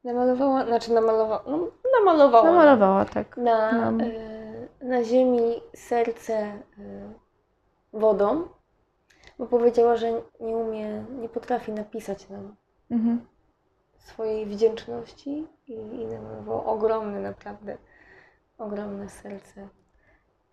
[0.03, 1.67] Namalowała, znaczy namalowała, no,
[1.99, 3.37] namalowała nam Namalowała, tak.
[3.37, 4.38] na, y,
[4.81, 7.09] na ziemi serce y,
[7.93, 8.47] wodą,
[9.39, 12.55] bo powiedziała, że nie umie, nie potrafi napisać nam
[12.91, 13.25] Mhm.
[13.97, 17.77] swojej wdzięczności i, i namalował ogromne, naprawdę
[18.57, 19.67] ogromne serce.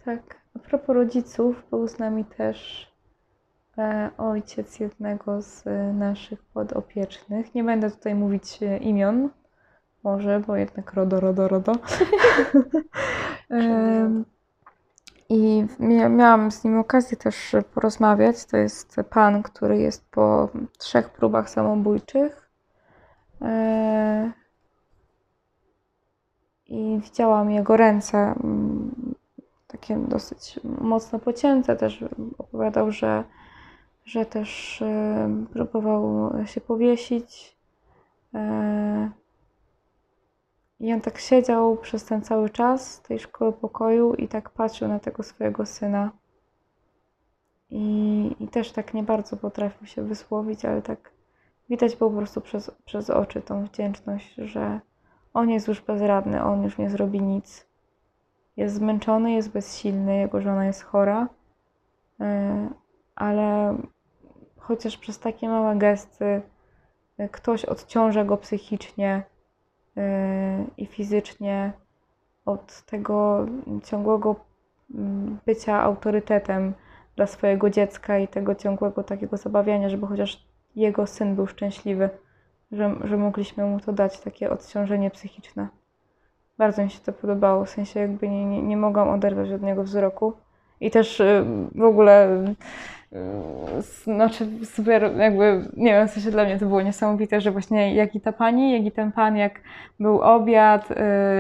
[0.05, 0.41] Tak.
[0.55, 2.89] A propos rodziców, był z nami też
[3.79, 7.55] e, ojciec jednego z e, naszych podopiecznych.
[7.55, 9.31] Nie będę tutaj mówić e, imion,
[10.07, 11.73] może, bo jednak RODO, RODO, RODO.
[15.29, 18.45] I mia- miałam z nim okazję też porozmawiać.
[18.45, 22.51] To jest pan, który jest po trzech próbach samobójczych.
[23.43, 24.33] E,
[26.67, 29.15] I widziałam jego ręce, mm,
[29.67, 31.77] takie dosyć mocno pocięte.
[31.77, 32.05] Też
[32.39, 33.25] opowiadał, że,
[34.05, 37.57] że też e, próbował się powiesić.
[40.81, 44.89] E, I on tak siedział przez ten cały czas tej szkoły pokoju i tak patrzył
[44.89, 46.11] na tego swojego syna.
[47.71, 51.11] I, I też tak nie bardzo potrafił się wysłowić, ale tak
[51.69, 54.81] widać było po prostu przez, przez oczy tą wdzięczność, że
[55.35, 57.67] on jest już bezradny, on już nie zrobi nic.
[58.57, 61.29] Jest zmęczony, jest bezsilny, jego żona jest chora,
[62.19, 62.27] yy,
[63.15, 63.77] ale
[64.59, 66.43] chociaż przez takie małe gesty
[67.19, 69.23] yy, ktoś odciąża go psychicznie
[70.77, 71.73] i fizycznie
[72.47, 73.47] od tego
[73.85, 74.37] ciągłego
[74.95, 76.75] mm, bycia autorytetem
[77.17, 82.11] dla swojego dziecka i tego ciągłego takiego zabawiania, żeby chociaż jego syn był szczęśliwy,
[82.73, 85.69] że, że mogliśmy mu to dać, takie odciążenie psychiczne.
[86.59, 89.83] Bardzo mi się to podobało, w sensie jakby nie, nie, nie mogłam oderwać od niego
[89.83, 90.33] wzroku.
[90.81, 92.29] I też y, w ogóle,
[93.13, 93.17] y,
[93.79, 97.95] s- znaczy super, jakby, nie wiem, w sensie dla mnie to było niesamowite, że właśnie
[97.95, 99.61] jak i ta pani, jak i ten pan, jak
[100.01, 100.95] był obiad, y,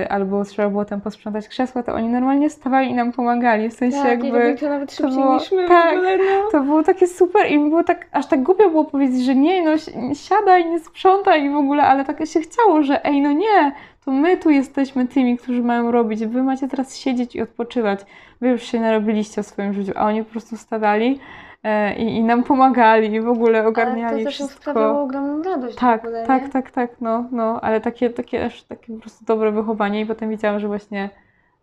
[0.08, 3.98] albo trzeba było tam posprzątać krzesła, to oni normalnie stawali i nam pomagali, w sensie
[3.98, 4.30] Tak, jakby...
[4.38, 5.92] robili to nawet szybciej było- niż my tak.
[5.92, 6.24] ogóle, no.
[6.52, 9.62] To było takie super i mi było tak, aż tak głupio było powiedzieć, że nie,
[9.64, 13.32] no si- siadaj, nie sprzątaj i w ogóle, ale tak się chciało, że ej, no
[13.32, 13.72] nie,
[14.06, 18.00] to my tu jesteśmy tymi, którzy mają robić, wy macie teraz siedzieć i odpoczywać,
[18.40, 21.20] wy już się narobiliście o swoim życiu, a oni po prostu stawali
[21.62, 24.60] e, i, i nam pomagali i w ogóle Ale ogarniali to też wszystko.
[24.60, 26.48] sprawiało ogromną radość Tak, w ogóle, tak, nie?
[26.48, 30.00] tak, tak, no, no, ale takie, takie aż takie po prostu dobre wychowanie.
[30.00, 31.10] I potem widziałam, że właśnie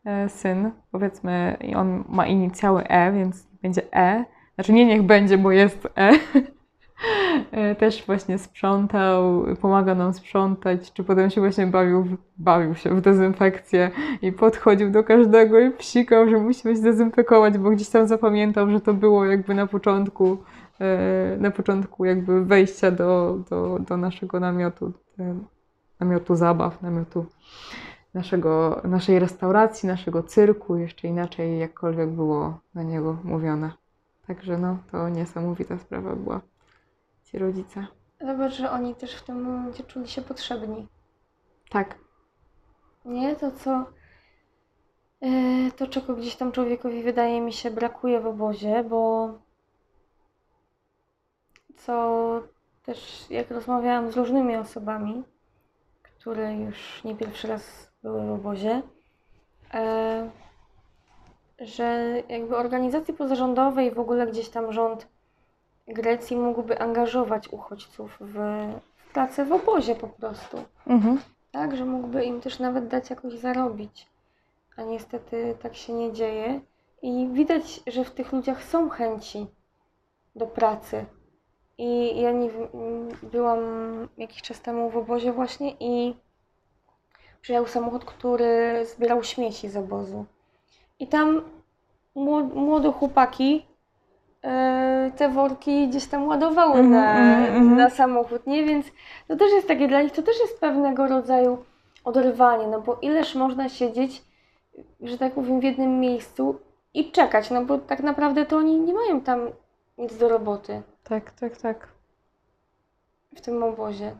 [0.05, 4.25] e, syn, powiedzmy, i on ma inicjały E, więc będzie E,
[4.55, 6.11] znaczy nie niech będzie, bo jest E,
[7.77, 13.91] też właśnie sprzątał, pomagał nam sprzątać, czy potem się właśnie bawił, bawił się w dezynfekcję
[14.21, 18.93] i podchodził do każdego i psikał, że musimy zdezynfekować, bo gdzieś tam zapamiętał, że to
[18.93, 20.37] było jakby na początku,
[20.79, 25.35] e, na początku jakby wejścia do, do, do naszego namiotu, e,
[25.99, 27.25] namiotu zabaw, namiotu
[28.13, 33.71] naszego, naszej restauracji, naszego cyrku, jeszcze inaczej jakkolwiek było na niego mówione.
[34.27, 36.41] Także no, to niesamowita sprawa była.
[37.33, 37.87] Ci rodzice.
[38.21, 40.87] Zobacz, że oni też w tym momencie czuli się potrzebni.
[41.69, 41.97] Tak.
[43.05, 43.85] Nie to, co
[45.21, 49.29] e, to, czego gdzieś tam człowiekowi wydaje mi się brakuje w obozie, bo
[51.75, 52.41] co
[52.83, 55.23] też jak rozmawiałam z różnymi osobami,
[56.03, 58.81] które już nie pierwszy raz były w obozie,
[59.73, 60.29] e,
[61.59, 65.12] że jakby organizacje pozarządowe i w ogóle gdzieś tam rząd
[65.87, 68.33] Grecji mógłby angażować uchodźców w,
[68.95, 70.57] w pracę w obozie po prostu.
[70.87, 71.19] Mhm.
[71.51, 74.07] Tak, że mógłby im też nawet dać jakoś zarobić.
[74.77, 76.61] A niestety tak się nie dzieje.
[77.01, 79.47] I widać, że w tych ludziach są chęci
[80.35, 81.05] do pracy.
[81.77, 82.49] I ja nie
[83.23, 83.59] byłam
[84.17, 86.15] jakiś czas temu w obozie właśnie i
[87.41, 90.25] przyjechał samochód, który zbierał śmieci z obozu.
[90.99, 91.41] I tam
[92.15, 93.65] mło- młode chłopaki
[95.17, 97.77] te worki gdzieś tam ładowały Mhm, na, mhm, mhm.
[97.77, 98.63] na samochód, nie?
[98.63, 98.85] Więc
[99.27, 101.57] to też jest takie dla nich, to też jest pewnego rodzaju
[102.03, 104.23] oderwanie, no bo ileż można siedzieć,
[105.01, 106.59] że tak powiem, w jednym miejscu
[106.93, 109.49] i czekać, no bo tak naprawdę to oni nie mają tam
[109.97, 111.87] nic do roboty Tak, tak, tak.
[113.35, 114.15] w tym obozie.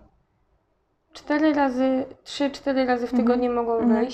[1.14, 4.08] Cztery razy, trzy, cztery razy w Mhm, tygodniu mogą mhm.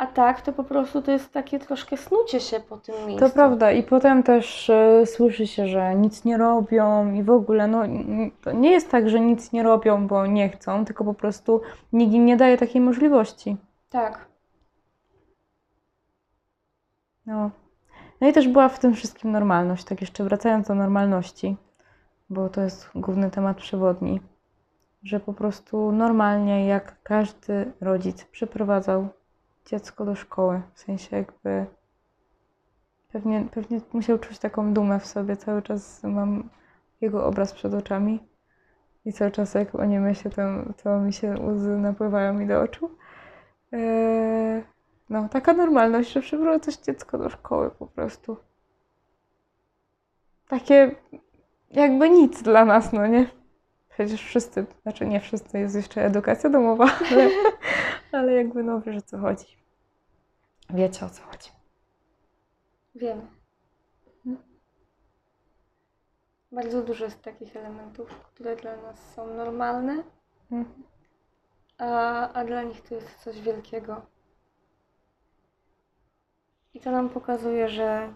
[0.00, 3.28] A tak to po prostu to jest takie troszkę snucie się po tym miejscu.
[3.28, 3.72] To prawda.
[3.72, 7.82] I potem też e, słyszy się, że nic nie robią i w ogóle, no
[8.42, 11.60] to nie jest tak, że nic nie robią, bo nie chcą, tylko po prostu
[11.92, 13.56] nikt im nie daje takiej możliwości.
[13.90, 14.28] Tak.
[17.26, 17.50] No.
[18.20, 21.56] No i też była w tym wszystkim normalność, tak jeszcze wracając do normalności,
[22.30, 24.20] bo to jest główny temat przewodni,
[25.02, 29.08] że po prostu normalnie jak każdy rodzic przyprowadzał
[29.70, 31.66] dziecko do szkoły, w sensie jakby
[33.12, 36.48] pewnie, pewnie musiał czuć taką dumę w sobie, cały czas mam
[37.00, 38.20] jego obraz przed oczami
[39.04, 40.42] i cały czas jak o nim myślę, to,
[40.82, 42.90] to mi się łzy napływają mi do oczu.
[43.72, 44.62] Eee,
[45.10, 48.36] no, taka normalność, że przyprowadzasz dziecko do szkoły po prostu.
[50.48, 50.94] Takie
[51.70, 53.26] jakby nic dla nas, no nie?
[53.88, 57.28] Przecież wszyscy, znaczy nie wszyscy, jest jeszcze edukacja domowa, ale,
[58.12, 59.59] ale jakby no wiesz o co chodzi.
[60.74, 61.50] Wiecie o co chodzi.
[62.94, 63.26] Wiemy.
[66.52, 70.02] Bardzo dużo jest takich elementów, które dla nas są normalne,
[70.50, 70.82] Mhm.
[71.78, 74.02] a, a dla nich to jest coś wielkiego.
[76.74, 78.14] I to nam pokazuje, że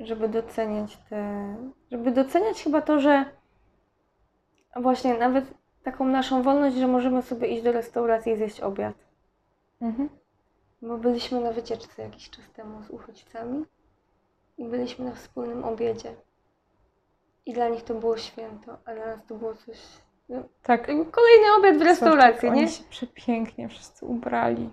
[0.00, 1.56] żeby doceniać te.
[1.90, 3.24] Żeby doceniać chyba to, że
[4.76, 5.44] właśnie nawet
[5.82, 8.94] taką naszą wolność, że możemy sobie iść do restauracji i zjeść obiad.
[9.80, 10.08] Mhm.
[10.82, 13.64] Bo byliśmy na wycieczce jakiś czas temu z uchodźcami
[14.58, 16.14] i byliśmy na wspólnym obiedzie.
[17.46, 19.76] I dla nich to było święto, a dla nas to było coś.
[20.28, 20.86] No, Tak.
[20.86, 22.68] kolejny obiad w restauracji, Oni nie?
[22.68, 24.70] się przepięknie wszyscy ubrali.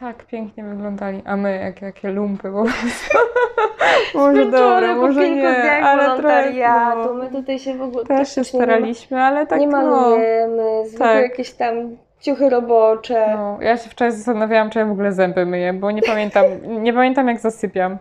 [0.00, 3.18] Tak pięknie wyglądali, a my jak jakie lumpy po prostu.
[4.14, 6.52] może dobra, może nie, ale trochę,
[6.96, 9.82] no, My tutaj się w ogóle też się ma- staraliśmy, ale tak nie no.
[9.82, 11.22] malujemy, zwykłe tak.
[11.22, 13.34] jakieś tam ciuchy robocze.
[13.36, 16.44] No, ja się wczoraj zastanawiałam, czy ja w ogóle zęby myję, bo nie pamiętam,
[16.82, 17.98] nie pamiętam jak zasypiam.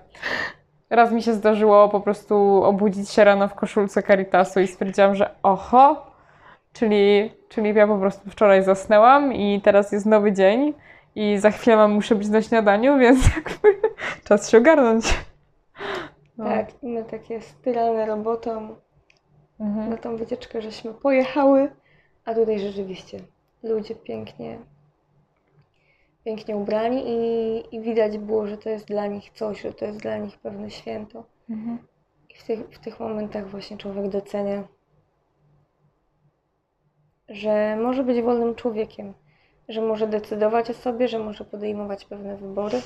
[0.90, 5.30] Raz mi się zdarzyło po prostu obudzić się rano w koszulce Caritasu i stwierdziłam, że
[5.44, 6.12] oho,
[6.74, 10.74] czyli, czyli ja po prostu wczoraj zasnęłam i teraz jest nowy dzień
[11.16, 13.90] i za chwilę mam, muszę być na śniadaniu, więc jakby
[14.24, 15.06] czas się ogarnąć.
[16.38, 16.46] No.
[16.46, 18.76] Tak, i my takie styrane robotą
[19.60, 19.90] Mhm.
[19.90, 21.72] na tą wycieczkę, żeśmy pojechały,
[22.26, 23.20] a tutaj rzeczywiście
[23.64, 24.60] ludzie pięknie,
[26.26, 30.00] pięknie ubrani i, i widać było, że to jest dla nich coś, że to jest
[30.00, 31.24] dla nich pewne święto.
[31.50, 31.78] Mhm.
[32.30, 34.68] I w tych, w tych momentach właśnie człowiek docenia,
[37.30, 39.14] że może być wolnym człowiekiem,
[39.70, 42.82] że może decydować o sobie, że może podejmować pewne wybory,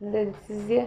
[0.00, 0.86] decyzje.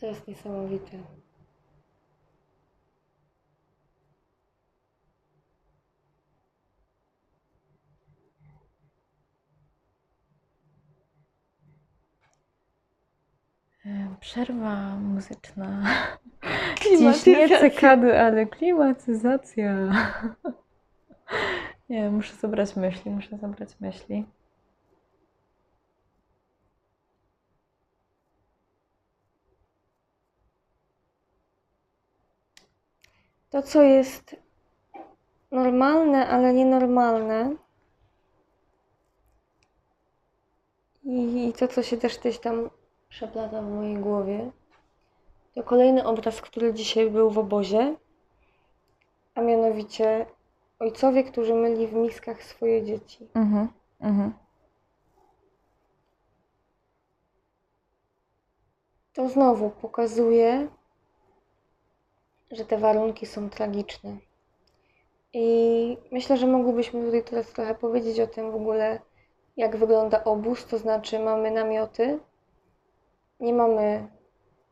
[0.00, 0.98] To jest niesamowite.
[14.20, 15.82] Przerwa muzyczna.
[16.82, 19.74] Dziś nie cekady, ale klimatyzacja.
[21.88, 24.24] Nie, muszę zebrać myśli, muszę zebrać myśli.
[33.50, 34.36] To, co jest
[35.50, 37.56] normalne, ale nienormalne,
[41.04, 42.70] i, i to, co się też gdzieś tam
[43.14, 44.50] przeplata w mojej głowie,
[45.54, 47.96] to kolejny obraz, który dzisiaj był w obozie.
[49.34, 50.26] a mianowicie
[50.78, 53.28] ojcowie, którzy myli w miskach swoje dzieci.
[53.34, 53.68] Mhm.
[54.00, 54.32] Mhm.
[59.12, 60.68] To znowu pokazuje,
[62.50, 64.16] że te warunki są tragiczne.
[65.32, 69.00] I myślę, że mogłybyśmy tutaj teraz trochę powiedzieć o tym w ogóle,
[69.56, 72.20] jak wygląda obóz, to znaczy mamy namioty,
[73.40, 74.08] nie mamy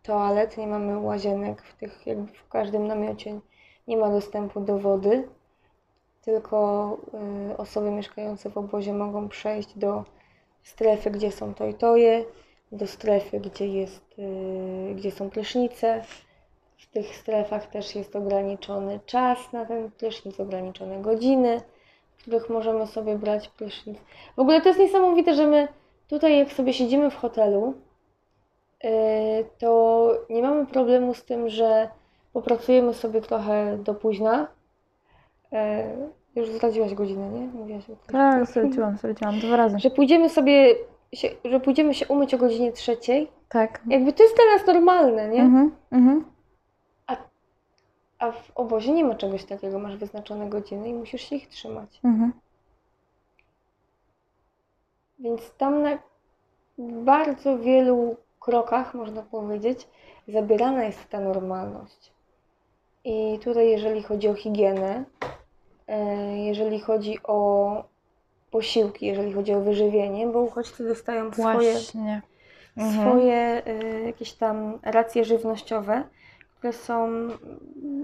[0.03, 3.41] toalet, nie mamy łazienek w tych, jakby w każdym namiocie
[3.89, 5.29] nie ma dostępu do wody,
[6.23, 6.99] tylko
[7.51, 10.05] y, osoby mieszkające w obozie mogą przejść do
[10.63, 12.25] strefy, gdzie są tojtoje,
[12.73, 16.05] do strefy, gdzie, jest, y, gdzie są prysznice.
[16.79, 21.61] W tych strefach też jest ograniczony czas na ten prysznic, ograniczone godziny,
[22.17, 23.99] w których możemy sobie brać prysznic.
[24.37, 25.69] W ogóle to jest niesamowite, że my
[26.09, 27.75] tutaj, jak sobie siedzimy w hotelu,
[29.59, 31.89] to nie mamy problemu z tym, że
[32.33, 34.49] popracujemy sobie trochę do późna.
[35.53, 35.57] Y,
[36.35, 37.47] Już zdradziłaś godzinę, nie?
[37.47, 38.13] Mówiłaś o tym.
[38.13, 39.79] Tak, straciłam, straciłam dwa razy.
[39.79, 40.75] Że pójdziemy sobie,
[41.13, 43.31] się, że pójdziemy się umyć o godzinie trzeciej.
[43.49, 43.81] Tak.
[43.87, 45.41] Jakby to jest nas normalne, nie?
[45.43, 45.73] Mhm.
[45.93, 46.25] Mhm.
[48.23, 49.79] A w obozie nie ma czegoś takiego.
[49.79, 52.01] Masz wyznaczone godziny i musisz się ich trzymać.
[52.05, 52.33] Mhm.
[55.19, 55.99] Więc tam na
[57.05, 59.89] bardzo wielu krokach, można powiedzieć,
[60.29, 62.13] zabierana jest ta normalność.
[63.05, 65.05] I tutaj, jeżeli chodzi o higienę,
[65.89, 67.85] e, jeżeli chodzi o
[68.51, 71.77] posiłki, jeżeli chodzi o wyżywienie, bo uchodźcy dostają swoje.
[72.77, 73.09] Mhm.
[73.11, 76.05] swoje y, jakieś tam racje żywnościowe,
[76.59, 77.29] które są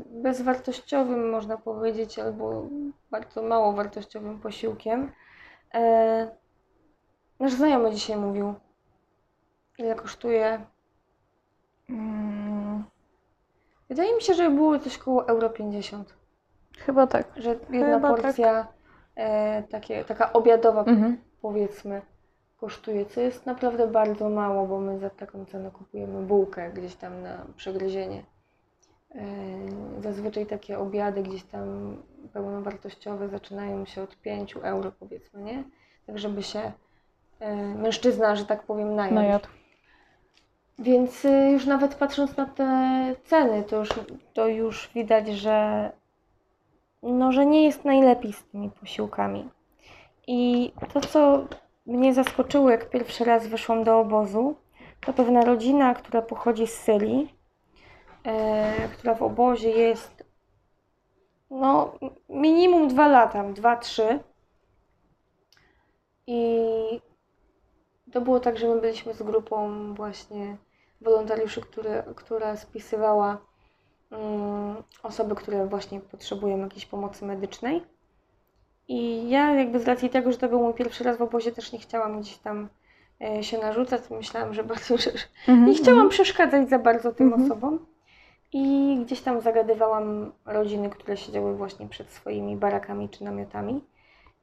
[0.06, 2.66] bezwartościowym, można powiedzieć, albo
[3.10, 5.12] bardzo mało wartościowym posiłkiem.
[5.74, 6.30] E,
[7.40, 8.54] nasz znajomy dzisiaj mówił,
[9.78, 10.60] ile kosztuje.
[11.90, 12.84] Mm,
[13.88, 16.14] Wydaje mi się, że było coś koło euro 50,
[16.78, 17.26] Chyba tak.
[17.36, 18.22] że jedna Chyba tak.
[18.22, 18.66] porcja
[19.16, 21.18] e, takie, taka obiadowa Mhm.
[21.42, 22.02] powiedzmy
[22.56, 27.22] kosztuje, co jest naprawdę bardzo mało, bo my za taką cenę kupujemy bułkę gdzieś tam
[27.22, 28.22] na przegryzienie.
[29.14, 29.22] Yy,
[30.02, 31.96] Zazwyczaj takie obiady gdzieś tam
[32.32, 35.64] pełnowartościowe zaczynają się od 5 euro powiedzmy, nie?
[36.06, 36.72] Tak żeby się
[37.40, 39.14] yy, mężczyzna, że tak powiem, najadł.
[39.14, 39.48] No jadł.
[40.78, 43.88] Więc y, już nawet patrząc na te ceny, to już,
[44.34, 45.90] to już widać, że,
[47.02, 49.48] no, że nie jest najlepiej z tymi posiłkami.
[50.26, 51.46] I to, co
[51.86, 54.56] mnie zaskoczyło, jak pierwszy raz weszłam do obozu,
[55.00, 57.34] to pewna rodzina, która pochodzi z Syrii,
[58.24, 60.24] e, która w obozie jest
[61.50, 61.92] no,
[62.28, 64.18] minimum dwa lata, dwa, trzy.
[66.26, 66.60] I
[68.12, 70.56] to było tak, że my byliśmy z grupą właśnie
[71.00, 73.38] wolontariuszy, które, która spisywała
[74.10, 77.82] mm, osoby, które właśnie potrzebują jakiejś pomocy medycznej.
[78.88, 81.72] I ja jakby z racji tego, że to był mój pierwszy raz w obozie, też
[81.72, 82.68] nie chciałam gdzieś tam
[83.22, 84.02] e, się narzucać.
[84.10, 85.10] Myślałam, że bardzo, że,
[85.48, 85.64] Mhm.
[85.64, 87.44] nie chciałam przeszkadzać za bardzo tym Mhm.
[87.52, 87.86] osobom.
[88.52, 93.84] I gdzieś tam zagadywałam rodziny, które siedziały właśnie przed swoimi barakami czy namiotami.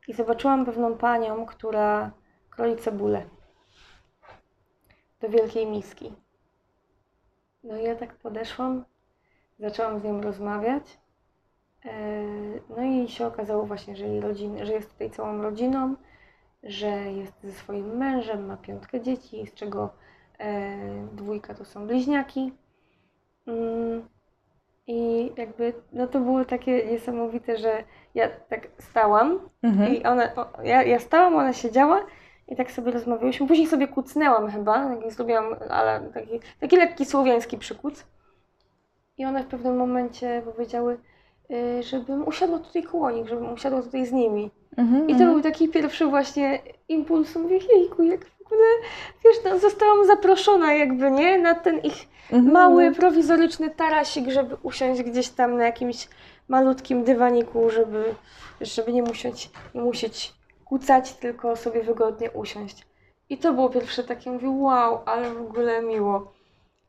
[0.07, 2.11] I zobaczyłam pewną panią, która
[2.49, 3.25] kroi cebulę
[5.21, 6.13] do wielkiej miski.
[7.65, 8.85] No i ja tak podeszłam,
[9.59, 10.97] zaczęłam z nią rozmawiać.
[11.85, 12.25] E,
[12.69, 15.95] No i się okazało właśnie, że, jej rodzin, że jest tutaj całą rodziną,
[16.63, 19.93] że jest ze swoim mężem, ma piątkę dzieci, z czego
[20.39, 20.77] e,
[21.13, 22.53] dwójka to są bliźniaki.
[23.47, 24.07] Mm,
[24.87, 27.83] I jakby, no to było takie niesamowite, że
[28.15, 29.95] ja tak stałam Mhm.
[29.95, 30.29] i ona,
[30.63, 32.05] ja, ja stałam, ona siedziała
[32.47, 33.47] i tak sobie rozmawiałyśmy.
[33.47, 38.05] Później sobie kucnęłam chyba, taki zrobiłam, ale taki, taki lekki słowiański przykuc.
[39.17, 40.97] I one w pewnym momencie powiedziały,
[41.51, 44.51] y, żebym usiadła tutaj koło nich, żebym usiadła tutaj z nimi.
[44.77, 45.03] Mhm.
[45.03, 45.33] I to mhm.
[45.33, 47.35] był taki pierwszy właśnie impuls.
[47.35, 48.67] Mówię, jejku, jak w ogóle,
[49.25, 51.37] wiesz, no, zostałam zaproszona jakby, nie?
[51.37, 52.51] Na ten ich Mhm.
[52.51, 56.07] mały, prowizoryczny tarasik, żeby usiąść gdzieś tam na jakimś
[56.47, 58.15] malutkim dywaniku, żeby,
[58.61, 60.33] żeby nie musieć, nie musieć
[60.65, 62.85] kucać, tylko sobie wygodnie usiąść.
[63.29, 66.33] I to było pierwsze takie, mówię, wow, ale w ogóle miło.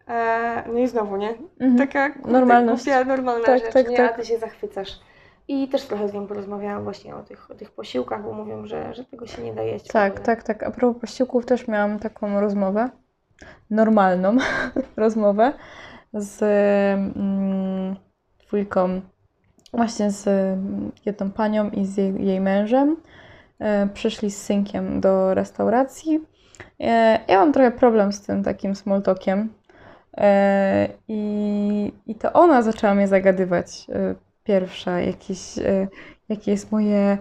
[0.09, 1.35] E, no i znowu, nie?
[1.61, 1.79] Mhm.
[1.79, 2.85] Taka Normalność.
[2.85, 3.97] głupia, normalna Tak, rzecz, tak, nie?
[3.97, 4.13] tak.
[4.13, 5.01] A ty się zachwycasz.
[5.49, 8.95] I też trochę z nią porozmawiałam właśnie o tych, o tych posiłkach, bo mówią, że,
[8.95, 9.89] że tego się nie da jeść.
[9.89, 10.63] Tak, tak, tak.
[10.63, 12.91] A propos posiłków też miałam taką rozmowę,
[13.71, 14.37] normalną
[14.97, 15.53] rozmowę
[16.15, 16.43] z
[17.17, 17.97] mm,
[18.47, 19.01] dwójką,
[19.73, 22.97] właśnie z mm, jedną panią i z jej, jej mężem.
[23.59, 26.25] E, przyszli z synkiem do restauracji.
[26.81, 29.49] E, ja mam trochę problem z tym takim small talkiem.
[30.17, 33.87] E, i, I to ona zaczęła mnie zagadywać.
[34.45, 35.41] Pierwsza, jakieś,
[36.29, 37.19] jakie jest moje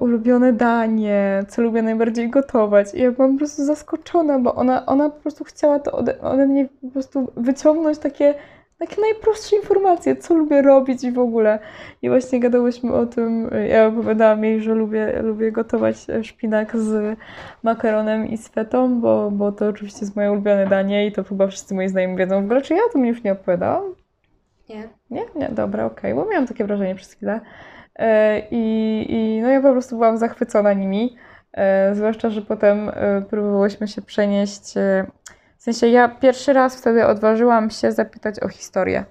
[0.00, 2.94] ulubione danie, co lubię najbardziej gotować.
[2.94, 6.46] I ja byłam po prostu zaskoczona, bo ona, ona po prostu chciała to ode, ode
[6.46, 8.34] mnie po prostu wyciągnąć takie,
[8.78, 11.58] takie najprostsze informacje, co lubię robić i w ogóle.
[12.02, 17.18] I właśnie gadałyśmy o tym, ja opowiadałam jej, że lubię, lubię gotować szpinak z
[17.62, 21.46] makaronem i z fetą, bo, bo to oczywiście jest moje ulubione danie i to chyba
[21.46, 22.42] wszyscy moi znajomi wiedzą.
[22.42, 23.94] W ogóle, czy ja to mi już nie opowiadałam?
[24.68, 24.88] Nie.
[25.10, 25.22] Nie?
[25.34, 27.40] Nie, dobra, okej, bo miałam takie wrażenie przez chwilę.
[27.96, 31.16] E, I, I no ja po prostu byłam zachwycona nimi.
[31.52, 34.74] E, zwłaszcza, że potem e, próbowałyśmy się przenieść.
[35.58, 39.04] W sensie ja pierwszy raz wtedy odważyłam się zapytać o historię.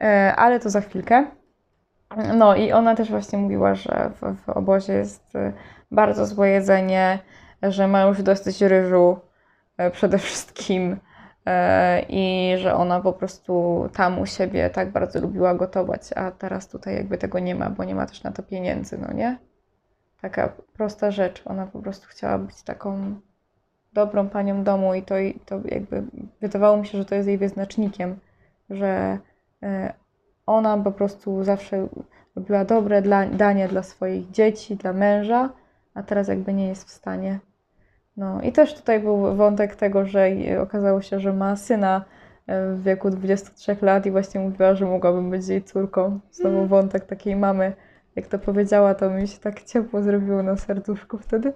[0.00, 1.26] E, Ale to za chwilkę.
[2.34, 5.52] No i ona też właśnie mówiła, że w, w obozie jest e,
[5.90, 7.18] bardzo złe jedzenie,
[7.62, 9.18] że ma już dosyć ryżu
[9.76, 10.96] e, przede wszystkim
[12.08, 16.94] i że ona po prostu tam u siebie tak bardzo lubiła gotować, a teraz tutaj
[16.94, 19.38] jakby tego nie ma, bo nie ma też na to pieniędzy, no nie?
[20.20, 21.42] Taka prosta rzecz.
[21.44, 23.20] Ona po prostu chciała być taką
[23.94, 26.02] dobrą panią domu i to, i to jakby
[26.40, 28.16] wydawało mi się, że to jest jej wyznacznikiem,
[28.70, 29.18] że
[29.62, 29.92] e,
[30.46, 31.88] ona po prostu zawsze
[32.36, 35.50] robiła dobre dla, danie dla swoich dzieci, dla męża,
[35.94, 37.38] a teraz jakby nie jest w stanie.
[38.16, 42.04] No i też tutaj był wątek tego, że jej- okazało się, że ma syna
[42.46, 46.20] e, w wieku 23 lat i właśnie mówiła, że mogłabym być jej córką.
[46.30, 47.72] Znowu wątek takiej mamy.
[48.16, 51.52] Jak to powiedziała, to mi się tak ciepło zrobiło na serduszku wtedy,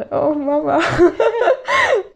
[0.00, 0.78] że o mama.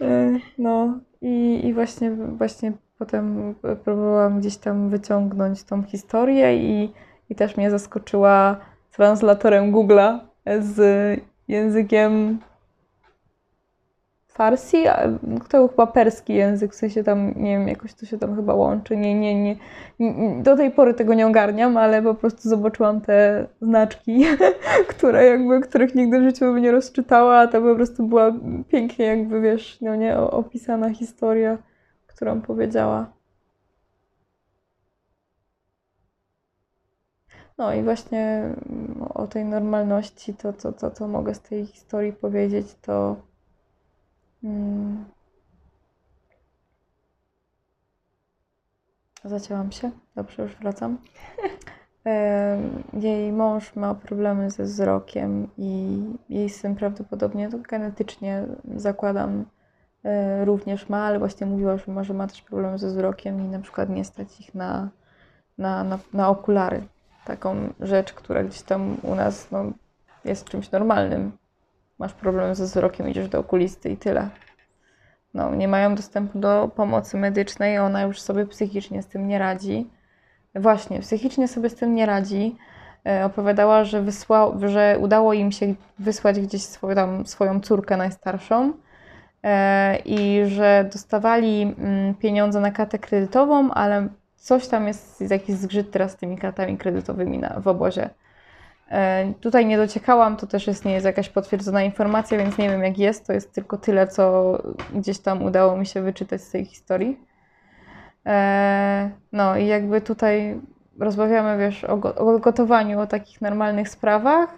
[0.01, 3.55] E, No i, i właśnie, właśnie potem
[3.85, 6.93] próbowałam gdzieś tam wyciągnąć tą historię i,
[7.31, 8.57] i też mnie zaskoczyła
[8.93, 10.19] translatorem Google'a
[10.61, 12.39] z językiem
[14.35, 14.85] Farsi,
[15.49, 18.97] to chyba perski język, w sensie tam, nie wiem, jakoś to się tam chyba łączy.
[18.97, 19.57] Nie, nie, nie,
[20.43, 24.25] do tej pory tego nie ogarniam, ale po prostu zobaczyłam te znaczki,
[24.89, 28.33] które jakby, których nigdy w życiu bym nie rozczytała, a to po prostu była
[28.69, 31.59] pięknie jakby, wiesz, no nie, opisana historia,
[32.07, 33.13] którą powiedziała.
[37.59, 42.13] No i właśnie mm, o tej normalności, to co to, to mogę z tej historii
[42.13, 43.17] powiedzieć, to
[44.45, 45.05] mm,
[49.25, 49.91] zacięłam się.
[50.17, 50.99] Dobrze, już wracam.
[52.93, 59.45] Jej mąż ma problemy ze wzrokiem i jej syn prawdopodobnie to genetycznie zakładam
[60.05, 63.49] e, również ma, ale właśnie mówiła, że ma, że ma też problemy ze wzrokiem i
[63.49, 64.89] na przykład nie stać ich na,
[65.59, 66.83] na, na, na okulary.
[67.25, 69.65] Taką rzecz, która gdzieś tam u nas no,
[70.25, 71.33] jest czymś normalnym.
[71.99, 74.29] Masz problem ze wzrokiem, idziesz do okulisty i tyle.
[75.35, 79.91] No, nie mają dostępu do pomocy medycznej, ona już sobie psychicznie z tym nie radzi.
[80.55, 82.57] Właśnie, psychicznie sobie z tym nie radzi.
[83.07, 88.73] E, Opowiadała, że, wysła, że udało im się wysłać gdzieś swoją, tam, swoją córkę najstarszą
[89.43, 95.57] e, i że dostawali mm, pieniądze na kartę kredytową, ale coś tam jest, jest jakiś
[95.57, 98.11] zgrzyt teraz z tymi kartami kredytowymi na, w obozie.
[98.91, 102.83] E, Tutaj nie dociekałam, to też jest, nie jest jakaś potwierdzona informacja, więc nie wiem
[102.85, 103.27] jak jest.
[103.27, 104.59] To jest tylko tyle, co
[104.95, 107.21] gdzieś tam udało mi się wyczytać z tej historii.
[108.27, 110.61] E, No i jakby tutaj
[111.01, 114.49] rozmawiamy, wiesz, o, go- o gotowaniu, o takich normalnych sprawach.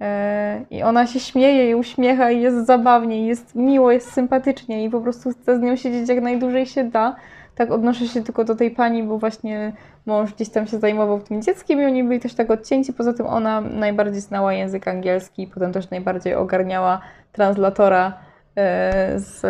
[0.00, 4.90] E, I ona się śmieje i uśmiecha i jest zabawnie, jest miło, jest sympatycznie i
[4.90, 7.16] po prostu chce z nią siedzieć jak najdłużej się da.
[7.56, 9.72] Tak odnoszę się tylko do tej pani, bo właśnie
[10.06, 12.92] mąż gdzieś tam się zajmował tym dzieckiem i oni byli też tak odcięci.
[12.92, 17.00] Poza tym ona najbardziej znała język angielski potem też najbardziej ogarniała
[17.32, 18.18] translatora
[18.56, 19.42] e, z,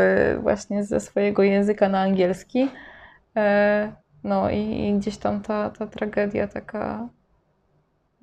[0.43, 2.69] właśnie ze swojego języka na angielski.
[3.37, 3.93] E,
[4.27, 7.09] No i, i gdzieś tam ta, ta tragedia taka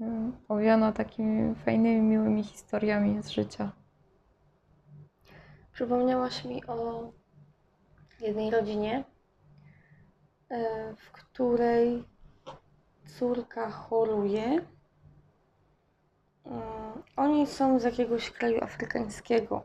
[0.02, 3.72] mm, owiana takimi fajnymi, miłymi historiami z życia.
[5.74, 7.12] Przypomniałaś mi o
[8.20, 9.13] jednej rodzinie, e,
[10.98, 12.04] w której
[13.20, 14.46] córka choruje.
[16.46, 19.64] Mm, Oni są z jakiegoś kraju afrykańskiego.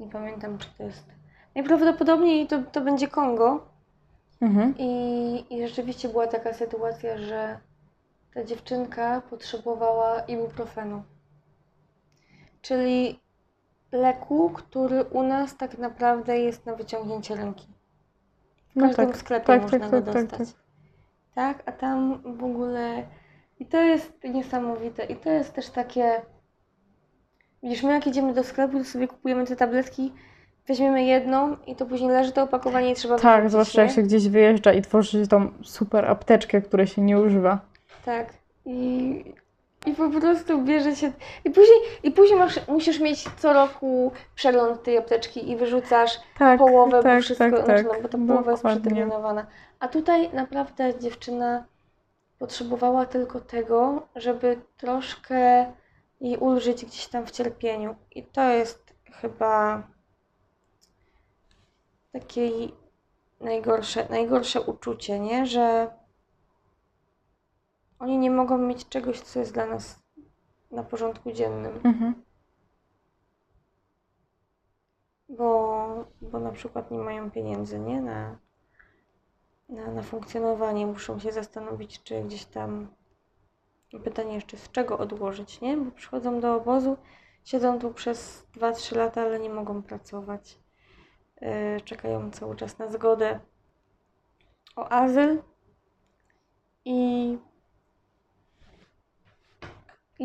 [0.00, 1.04] Nie pamiętam, czy to jest.
[1.54, 3.66] Najprawdopodobniej to, to będzie Kongo.
[4.40, 4.74] Mhm.
[4.78, 7.58] I, I rzeczywiście była taka sytuacja, że
[8.34, 11.02] ta dziewczynka potrzebowała ibuprofenu.
[12.62, 13.20] Czyli
[13.92, 17.66] leku, który u nas tak naprawdę jest na wyciągnięcie ręki.
[18.72, 20.48] W No każdym tak, sklepie tak, można tak, go tak, tak, dostać.
[21.34, 23.02] Tak, a tam w ogóle.
[23.60, 25.04] I to jest niesamowite.
[25.04, 26.22] I to jest też takie.
[27.62, 30.12] Widzisz, my jak idziemy do sklepu, to sobie kupujemy te tabletki,
[30.68, 33.94] weźmiemy jedną i to później leży to opakowanie i trzeba Tak, wyrzucić, zwłaszcza jak nie?
[33.96, 37.60] się gdzieś wyjeżdża i tworzy się tą super apteczkę, której się nie używa.
[38.04, 38.34] Tak.
[38.64, 39.24] I,
[39.86, 41.12] I po prostu bierze się.
[41.44, 46.58] I później, i później masz, musisz mieć co roku przegląd tej apteczki i wyrzucasz Tak,
[46.58, 47.86] połowę, bo tak, wszystko, tak, tak.
[47.86, 49.46] no, bo ta połowa jest przeterminowana.
[49.80, 51.64] A tutaj naprawdę dziewczyna
[52.38, 55.66] potrzebowała tylko tego, żeby troszkę
[56.20, 57.94] jej ulżyć gdzieś tam w cierpieniu.
[58.10, 59.82] I to jest chyba
[62.12, 62.50] takie
[63.40, 65.46] najgorsze, najgorsze uczucie, nie?
[65.46, 65.90] Że
[68.02, 70.02] oni nie mogą mieć czegoś, co jest dla nas
[70.70, 71.80] na porządku dziennym.
[71.84, 72.14] Mhm.
[75.28, 78.02] bo, bo na przykład nie mają pieniędzy, nie?
[78.02, 78.38] Na,
[79.68, 80.86] na, na funkcjonowanie.
[80.86, 82.88] Muszą się zastanowić, czy gdzieś tam.
[84.04, 85.76] Pytanie jeszcze, z czego odłożyć, nie?
[85.76, 86.96] Bo przychodzą do obozu,
[87.44, 90.58] siedzą tu przez 2-3 lata, ale nie mogą pracować.
[91.40, 93.40] Yy, czekają cały czas na zgodę
[94.76, 95.42] o azyl
[96.84, 97.38] i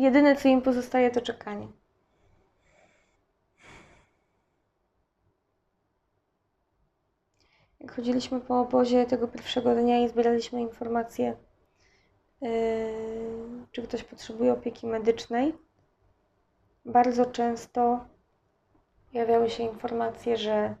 [0.00, 1.68] jedyne, co im pozostaje, to czekanie.
[7.80, 11.36] Jak chodziliśmy po obozie tego pierwszego dnia i zbieraliśmy informacje,
[12.40, 12.48] yy,
[13.72, 15.54] czy ktoś potrzebuje opieki medycznej,
[16.84, 18.04] bardzo często
[19.12, 20.74] pojawiały się informacje, że,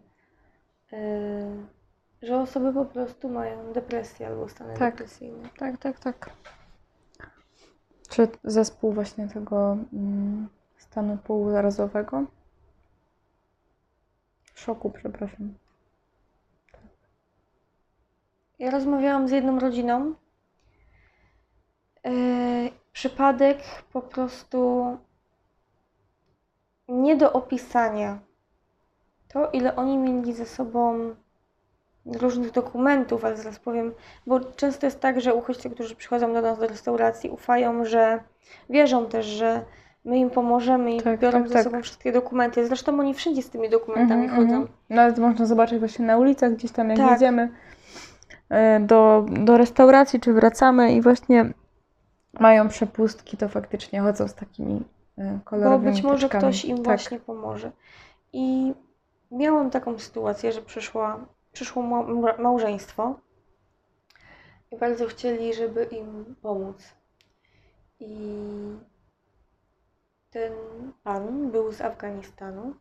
[0.92, 0.98] yy,
[2.22, 4.94] że osoby po prostu mają depresję albo stany Tak.
[4.94, 5.48] depresyjne.
[5.58, 6.30] Tak, tak, tak.
[8.08, 12.24] Czy zespół właśnie tego mm, stanu półzarazowego?
[14.54, 15.54] Szoku, przepraszam.
[18.58, 20.14] Ja rozmawiałam z jedną rodziną.
[22.04, 23.58] Yy, przypadek
[23.92, 24.98] po prostu
[26.88, 28.18] nie do opisania.
[29.28, 31.14] To, ile oni mieli ze sobą
[32.16, 33.92] różnych dokumentów, ale zaraz powiem,
[34.26, 38.20] bo często jest tak, że uchodźcy, którzy przychodzą do nas do restauracji, ufają, że
[38.70, 39.62] wierzą też, że
[40.04, 41.64] my im pomożemy i Tak, biorą tak, ze tak.
[41.64, 42.66] sobą wszystkie dokumenty.
[42.66, 44.56] Zresztą oni wszędzie z tymi dokumentami Mhm, chodzą.
[44.56, 44.68] mhm.
[44.90, 47.10] Nawet można zobaczyć właśnie na ulicach, gdzieś tam jak Tak.
[47.10, 47.48] jedziemy
[48.50, 51.52] e, do, do restauracji, czy wracamy i właśnie
[52.40, 54.82] mają przepustki, to faktycznie chodzą z takimi
[55.18, 56.42] e, Bo kolorowymi być może teczkami.
[56.42, 56.84] ktoś im tak.
[56.84, 57.70] właśnie pomoże.
[58.32, 58.74] I
[59.30, 61.18] miałam taką sytuację, że przyszła,
[61.58, 63.20] przyszło ma- ma- małżeństwo
[64.70, 66.94] i bardzo chcieli, żeby im pomóc.
[68.00, 68.16] I
[70.30, 70.52] ten
[71.02, 72.74] pan był z Afganistanu.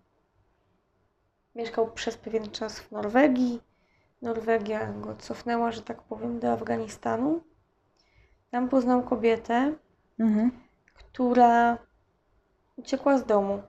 [1.56, 3.62] Mieszkał przez pewien czas w Norwegii.
[4.22, 7.42] Norwegia go cofnęła, że tak powiem, do Afganistanu.
[8.52, 9.74] Tam poznał kobietę,
[10.20, 10.52] Mhm.
[10.94, 11.78] która
[12.76, 13.62] uciekła z domu.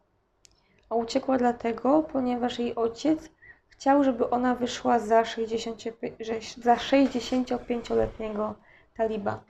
[0.90, 3.30] A uciekła dlatego, ponieważ jej ojciec
[3.78, 8.54] chciał, żeby ona wyszła za 65 że- za 65-letniego
[8.96, 9.40] taliba.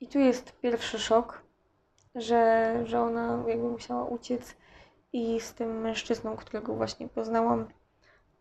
[0.00, 1.42] I tu jest pierwszy szok,
[2.14, 4.56] że, że ona jakby musiała uciec
[5.12, 7.68] i z tym mężczyzną, którego właśnie poznałam,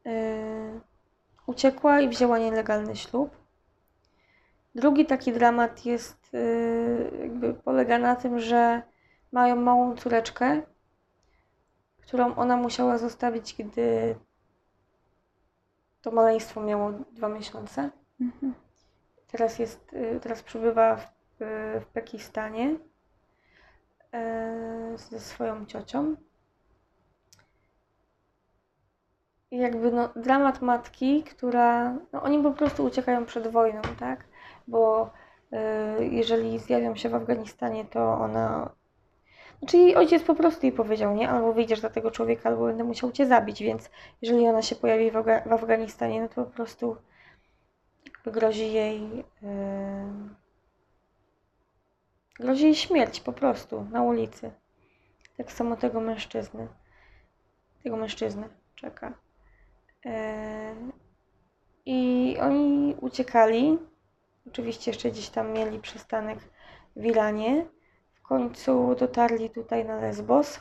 [0.06, 0.14] yy,
[1.48, 3.38] uciekła i wzięła nielegalny ślub.
[4.76, 8.82] Drugi taki dramat jest, yy, jakby polega na tym, że
[9.32, 10.62] mają małą córeczkę,
[12.08, 14.16] którą ona musiała zostawić, gdy
[16.02, 17.90] to maleństwo miało dwa miesiące.
[18.22, 18.54] Mhm.
[19.28, 21.08] Teraz jest, yy, teraz przebywa w,
[21.40, 22.78] yy, w Pakistanie yy,
[24.98, 26.16] ze swoją ciocią.
[29.54, 34.26] I jakby no, dramat matki, która, no oni po prostu uciekają przed wojną, tak?
[34.68, 35.12] Bo
[36.00, 38.70] y, jeżeli zjawią się w Afganistanie, to ona.
[39.74, 41.30] Jej ojciec po prostu jej powiedział, nie?
[41.30, 43.90] Albo wyjdziesz za tego człowieka, albo będę musiał cię zabić, więc
[44.22, 45.14] jeżeli ona się pojawi w,
[45.46, 46.98] w Afganistanie, no to po prostu
[48.26, 49.20] grozi jej.
[49.20, 50.44] y,
[52.40, 54.52] grozi jej śmierć po prostu na ulicy.
[55.38, 56.68] Tak samo tego mężczyzny.
[57.84, 59.14] Tego mężczyzny czeka.
[60.06, 60.76] E,
[61.86, 63.78] I oni uciekali.
[64.48, 66.40] Oczywiście jeszcze gdzieś tam mieli przystanek
[66.96, 67.66] w Iranie.
[68.24, 70.60] W końcu dotarli tutaj na Lesbos.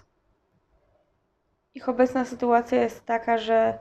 [1.75, 3.79] Ich obecna sytuacja jest taka, że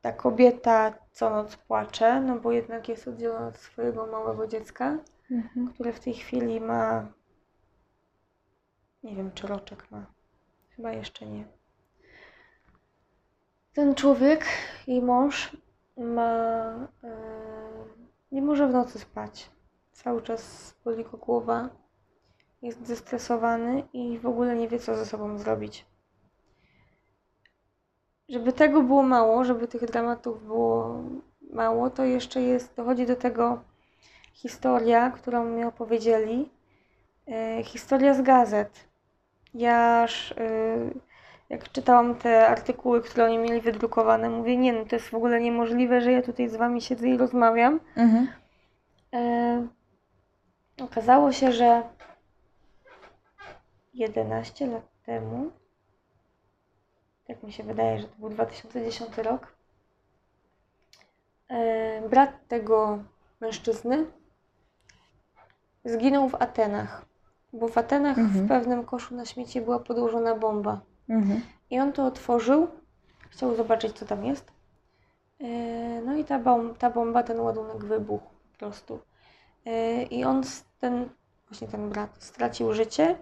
[0.00, 4.98] ta kobieta co noc płacze, no bo jednak jest oddzielona od swojego małego dziecka,
[5.30, 5.72] Mhm.
[5.74, 7.06] które w tej chwili ma.
[9.02, 10.06] Nie wiem, czy roczek ma.
[10.76, 11.44] Chyba jeszcze nie.
[13.72, 14.44] Ten człowiek,
[14.86, 15.56] jej mąż,
[15.96, 16.30] ma.
[17.04, 17.10] e,
[18.32, 19.50] nie może w nocy spać.
[19.92, 21.68] Cały czas boli go głowa.
[22.62, 25.86] Jest zestresowany i w ogóle nie wie, co ze sobą zrobić.
[28.28, 31.02] Żeby tego było mało, żeby tych dramatów było
[31.50, 33.62] mało, to jeszcze jest, dochodzi do tego
[34.32, 36.50] historia, którą mi opowiedzieli.
[37.28, 38.88] E, historia z gazet.
[39.54, 40.36] Ja aż, e,
[41.48, 45.40] jak czytałam te artykuły, które oni mieli wydrukowane, mówię, nie no, to jest w ogóle
[45.40, 47.80] niemożliwe, że ja tutaj z wami siedzę i rozmawiam.
[47.96, 48.28] Mhm.
[49.14, 49.66] E,
[50.84, 51.82] okazało się, że
[53.96, 55.50] 11 lat temu,
[57.26, 59.56] tak mi się wydaje, że to był 2010 rok,
[61.48, 62.98] e, brat tego
[63.40, 64.06] mężczyzny
[65.84, 67.04] zginął w Atenach,
[67.52, 68.44] bo w Atenach Mhm.
[68.44, 70.80] w pewnym koszu na śmieci była podłożona bomba.
[71.08, 71.40] Mhm.
[71.70, 72.68] I on to otworzył,
[73.30, 74.52] chciał zobaczyć, co tam jest.
[75.40, 78.98] Yy, No i ta, bom- ta bomba, ten ładunek wybuchł po prostu.
[79.64, 80.42] Yy, I on,
[80.80, 81.08] ten,
[81.48, 83.16] właśnie ten brat, stracił życie,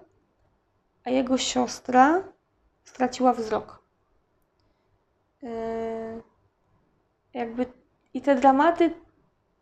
[1.05, 2.23] a jego siostra
[2.85, 3.83] straciła wzrok.
[5.43, 6.23] Yy,
[7.35, 7.67] Jakby
[8.15, 8.91] i te dramaty,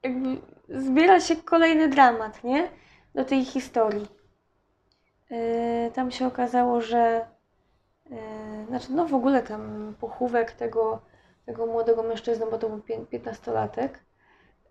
[0.02, 2.70] jakby zbiera się kolejny dramat, nie?
[3.14, 4.06] Do tej historii.
[5.30, 7.26] Yy, Tam się okazało, że
[8.10, 11.00] Yy, Znaczy, no w ogóle tam pochówek tego,
[11.46, 13.88] tego młodego mężczyzny, bo to był pię- 15-latek,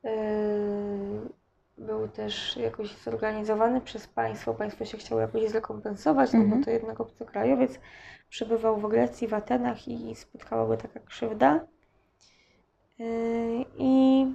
[0.04, 0.12] yy,
[1.82, 4.54] był też jakoś zorganizowany przez państwo.
[4.54, 6.60] Państwo się chciało jakoś zrekompensować, no Mhm.
[6.60, 7.80] bo to jednak obcokrajowiec
[8.30, 11.60] przebywał w Grecji, w Atenach i spotkała go taka krzywda.
[13.00, 14.26] Yy, I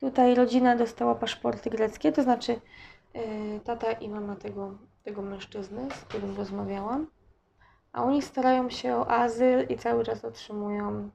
[0.00, 2.60] tutaj rodzina dostała paszporty greckie, to znaczy
[3.14, 7.06] yy, tata i mama tego, tego mężczyzny, z którym rozmawiałam.
[7.92, 11.10] A oni starają się o azyl i cały czas otrzymują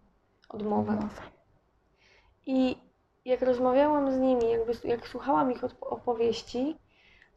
[0.49, 0.97] odmowę.
[2.45, 2.86] I
[3.28, 6.78] jak rozmawiałam z nimi, jakby, jak słuchałam ich opowieści,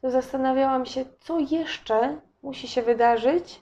[0.01, 3.61] to zastanawiałam się, co jeszcze musi się wydarzyć.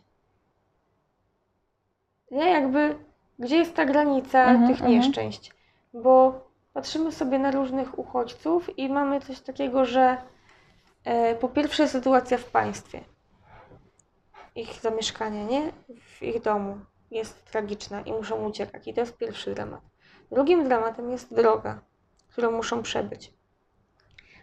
[2.32, 2.96] Nie, jakby,
[3.40, 4.92] gdzie jest ta granica Mhm, tych mhm.
[4.92, 5.52] nieszczęść?
[5.94, 6.42] Bo
[6.74, 10.18] patrzymy sobie na różnych uchodźców i mamy coś takiego, że
[11.04, 13.02] e, po pierwsze sytuacja w państwie
[14.56, 15.72] ich zamieszkania, nie?
[16.00, 16.80] W ich domu
[17.12, 18.88] jest tragiczna i muszą uciekać.
[18.88, 19.82] I to jest pierwszy dramat.
[20.32, 21.80] Drugim dramatem jest droga,
[22.32, 23.34] którą muszą przebyć.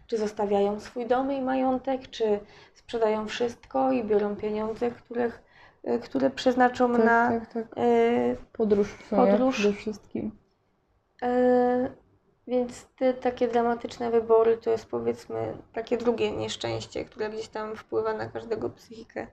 [0.06, 2.40] Czy zostawiają swój dom i majątek, czy
[2.74, 5.42] sprzedają wszystko i biorą pieniądze, których,
[5.88, 7.28] y, które przeznaczą Tak, na.
[7.40, 7.78] tak, tak.
[7.78, 9.56] y, Podróż w sumie Podróż.
[9.58, 10.30] przede wszystkim.
[11.22, 11.26] y,
[12.48, 18.12] więc te takie dramatyczne wybory to jest powiedzmy takie drugie nieszczęście, które gdzieś tam wpływa
[18.14, 19.26] na każdego psychikę.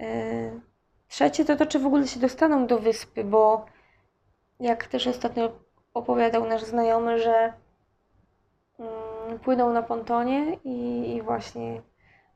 [0.00, 0.60] Y,
[1.08, 3.66] Trzecie to to, czy w ogóle się dostaną do wyspy, bo
[4.60, 5.52] jak też ostatnio
[5.94, 7.52] opowiadał nasz znajomy, że
[9.44, 11.82] płynął na pontonie i, i właśnie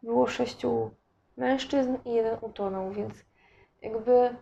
[0.03, 0.91] było sześciu
[1.37, 3.15] mężczyzn i jeden utonął, więc
[3.83, 4.37] jakby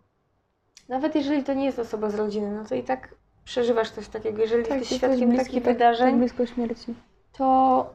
[0.89, 4.41] nawet jeżeli to nie jest osoba z rodziny, no to i tak przeżywasz coś takiego.
[4.43, 6.95] Jeżeli jesteś jesteś świadkiem bliski, takich tak- wydarzeń, Tak blisko śmierci.
[7.33, 7.95] to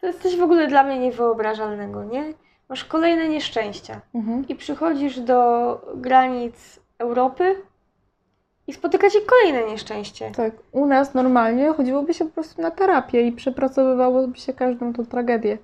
[0.00, 2.32] to jest coś w ogóle dla mnie niewyobrażalnego, nie?
[2.68, 4.48] Masz kolejne nieszczęścia Mhm.
[4.48, 7.62] i przychodzisz do granic Europy
[8.68, 10.30] i spotyka cię kolejne nieszczęście.
[10.30, 15.06] Tak, u nas normalnie chodziłoby się po prostu na terapię i przepracowywałoby się każdą tą
[15.06, 15.58] tragedię.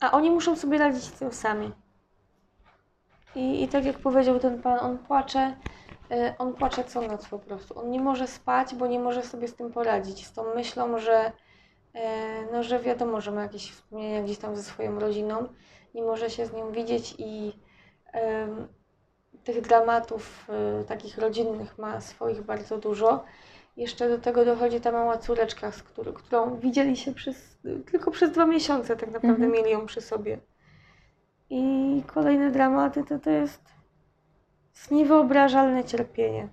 [0.00, 1.72] A oni muszą sobie radzić z tym sami.
[3.34, 5.56] I, I tak jak powiedział ten pan, on płacze,
[6.12, 7.78] y, on płacze co noc po prostu.
[7.78, 10.26] On nie może spać, bo nie może sobie z tym poradzić.
[10.26, 11.32] Z tą myślą, że,
[11.94, 11.98] y,
[12.52, 15.48] no, że wiadomo, że ma jakieś wspomnienia gdzieś tam ze swoją rodziną,
[15.94, 17.52] nie może się z nią widzieć i
[18.12, 18.68] em,
[19.44, 20.48] tych dramatów
[20.80, 23.24] y, takich rodzinnych ma swoich bardzo dużo.
[23.76, 27.58] Jeszcze do tego dochodzi ta mała córeczka, z którą, którą widzieli się przez,
[27.90, 29.52] tylko przez dwa miesiące tak naprawdę Mhm.
[29.52, 30.38] mieli ją przy sobie.
[31.50, 33.62] I kolejne dramaty to to jest,
[34.74, 36.48] jest niewyobrażalne cierpienie.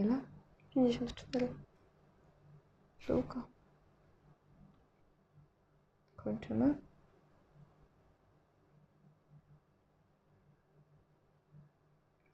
[0.00, 0.20] Ile?
[0.70, 1.54] 54.
[2.98, 3.42] Żyłka.
[6.16, 6.78] Kończymy.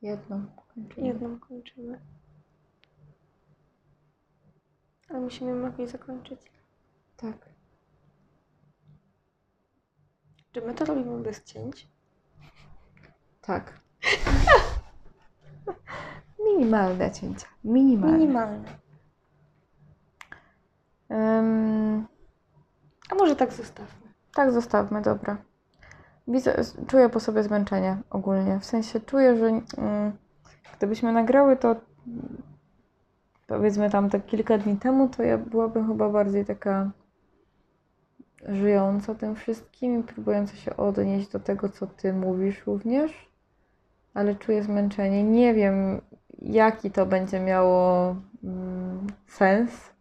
[0.02, 1.06] Jedną kończymy.
[1.06, 2.00] Jedną kończymy.
[5.08, 6.40] Ale musimy jakoś zakończyć.
[7.16, 7.48] Tak.
[10.52, 11.88] Czy my to robimy bez cięć?
[13.40, 13.80] Tak.
[16.56, 17.46] Minimalne cięcia.
[17.64, 18.18] Minimalne.
[18.18, 18.68] Minimalne.
[21.10, 22.06] Ym,
[23.10, 24.06] A może tak zostawmy?
[24.34, 25.36] tak, zostawmy, dobra.
[26.28, 28.60] Widzę, czuję po sobie zmęczenie ogólnie.
[28.60, 30.12] W sensie czuję, że mm,
[30.76, 32.42] gdybyśmy nagrały to mm,
[33.46, 36.90] powiedzmy tam te kilka dni temu, to ja byłabym chyba bardziej taka
[38.48, 43.30] żyjąca tym wszystkim i próbująca się odnieść do tego, co ty mówisz również,
[44.14, 45.24] ale czuję zmęczenie.
[45.24, 46.00] Nie wiem,
[46.38, 49.96] jaki to będzie miało mm, sens,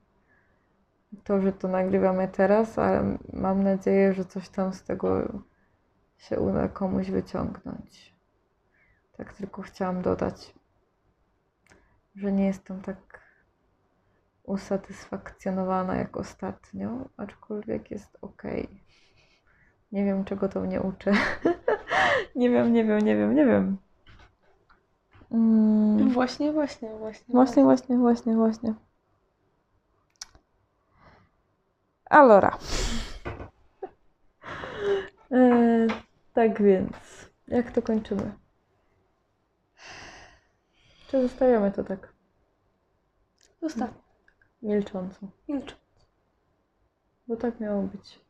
[1.24, 5.28] to, że to nagrywamy teraz, ale mam nadzieję, że coś tam z tego
[6.18, 8.16] się uda komuś wyciągnąć.
[9.18, 10.56] Tak tylko chciałam dodać,
[12.16, 13.22] że nie jestem tak
[14.44, 18.44] usatysfakcjonowana jak ostatnio, aczkolwiek jest ok.
[19.92, 21.12] Nie wiem, czego to mnie uczy.
[22.36, 23.78] nie wiem, nie wiem, nie wiem, nie wiem.
[25.32, 26.10] Mm.
[26.10, 27.26] Właśnie, właśnie, właśnie.
[27.30, 28.74] Właśnie, właśnie, właśnie, właśnie.
[32.10, 32.58] Allora.
[35.32, 35.88] E,
[36.34, 36.96] tak więc,
[37.48, 38.34] jak to kończymy?
[41.08, 42.14] Czy zostawiamy to tak
[43.62, 43.90] Zostaw.
[44.62, 45.28] milcząco?
[45.48, 45.76] Milcz.
[47.28, 48.25] Bo tak miało być.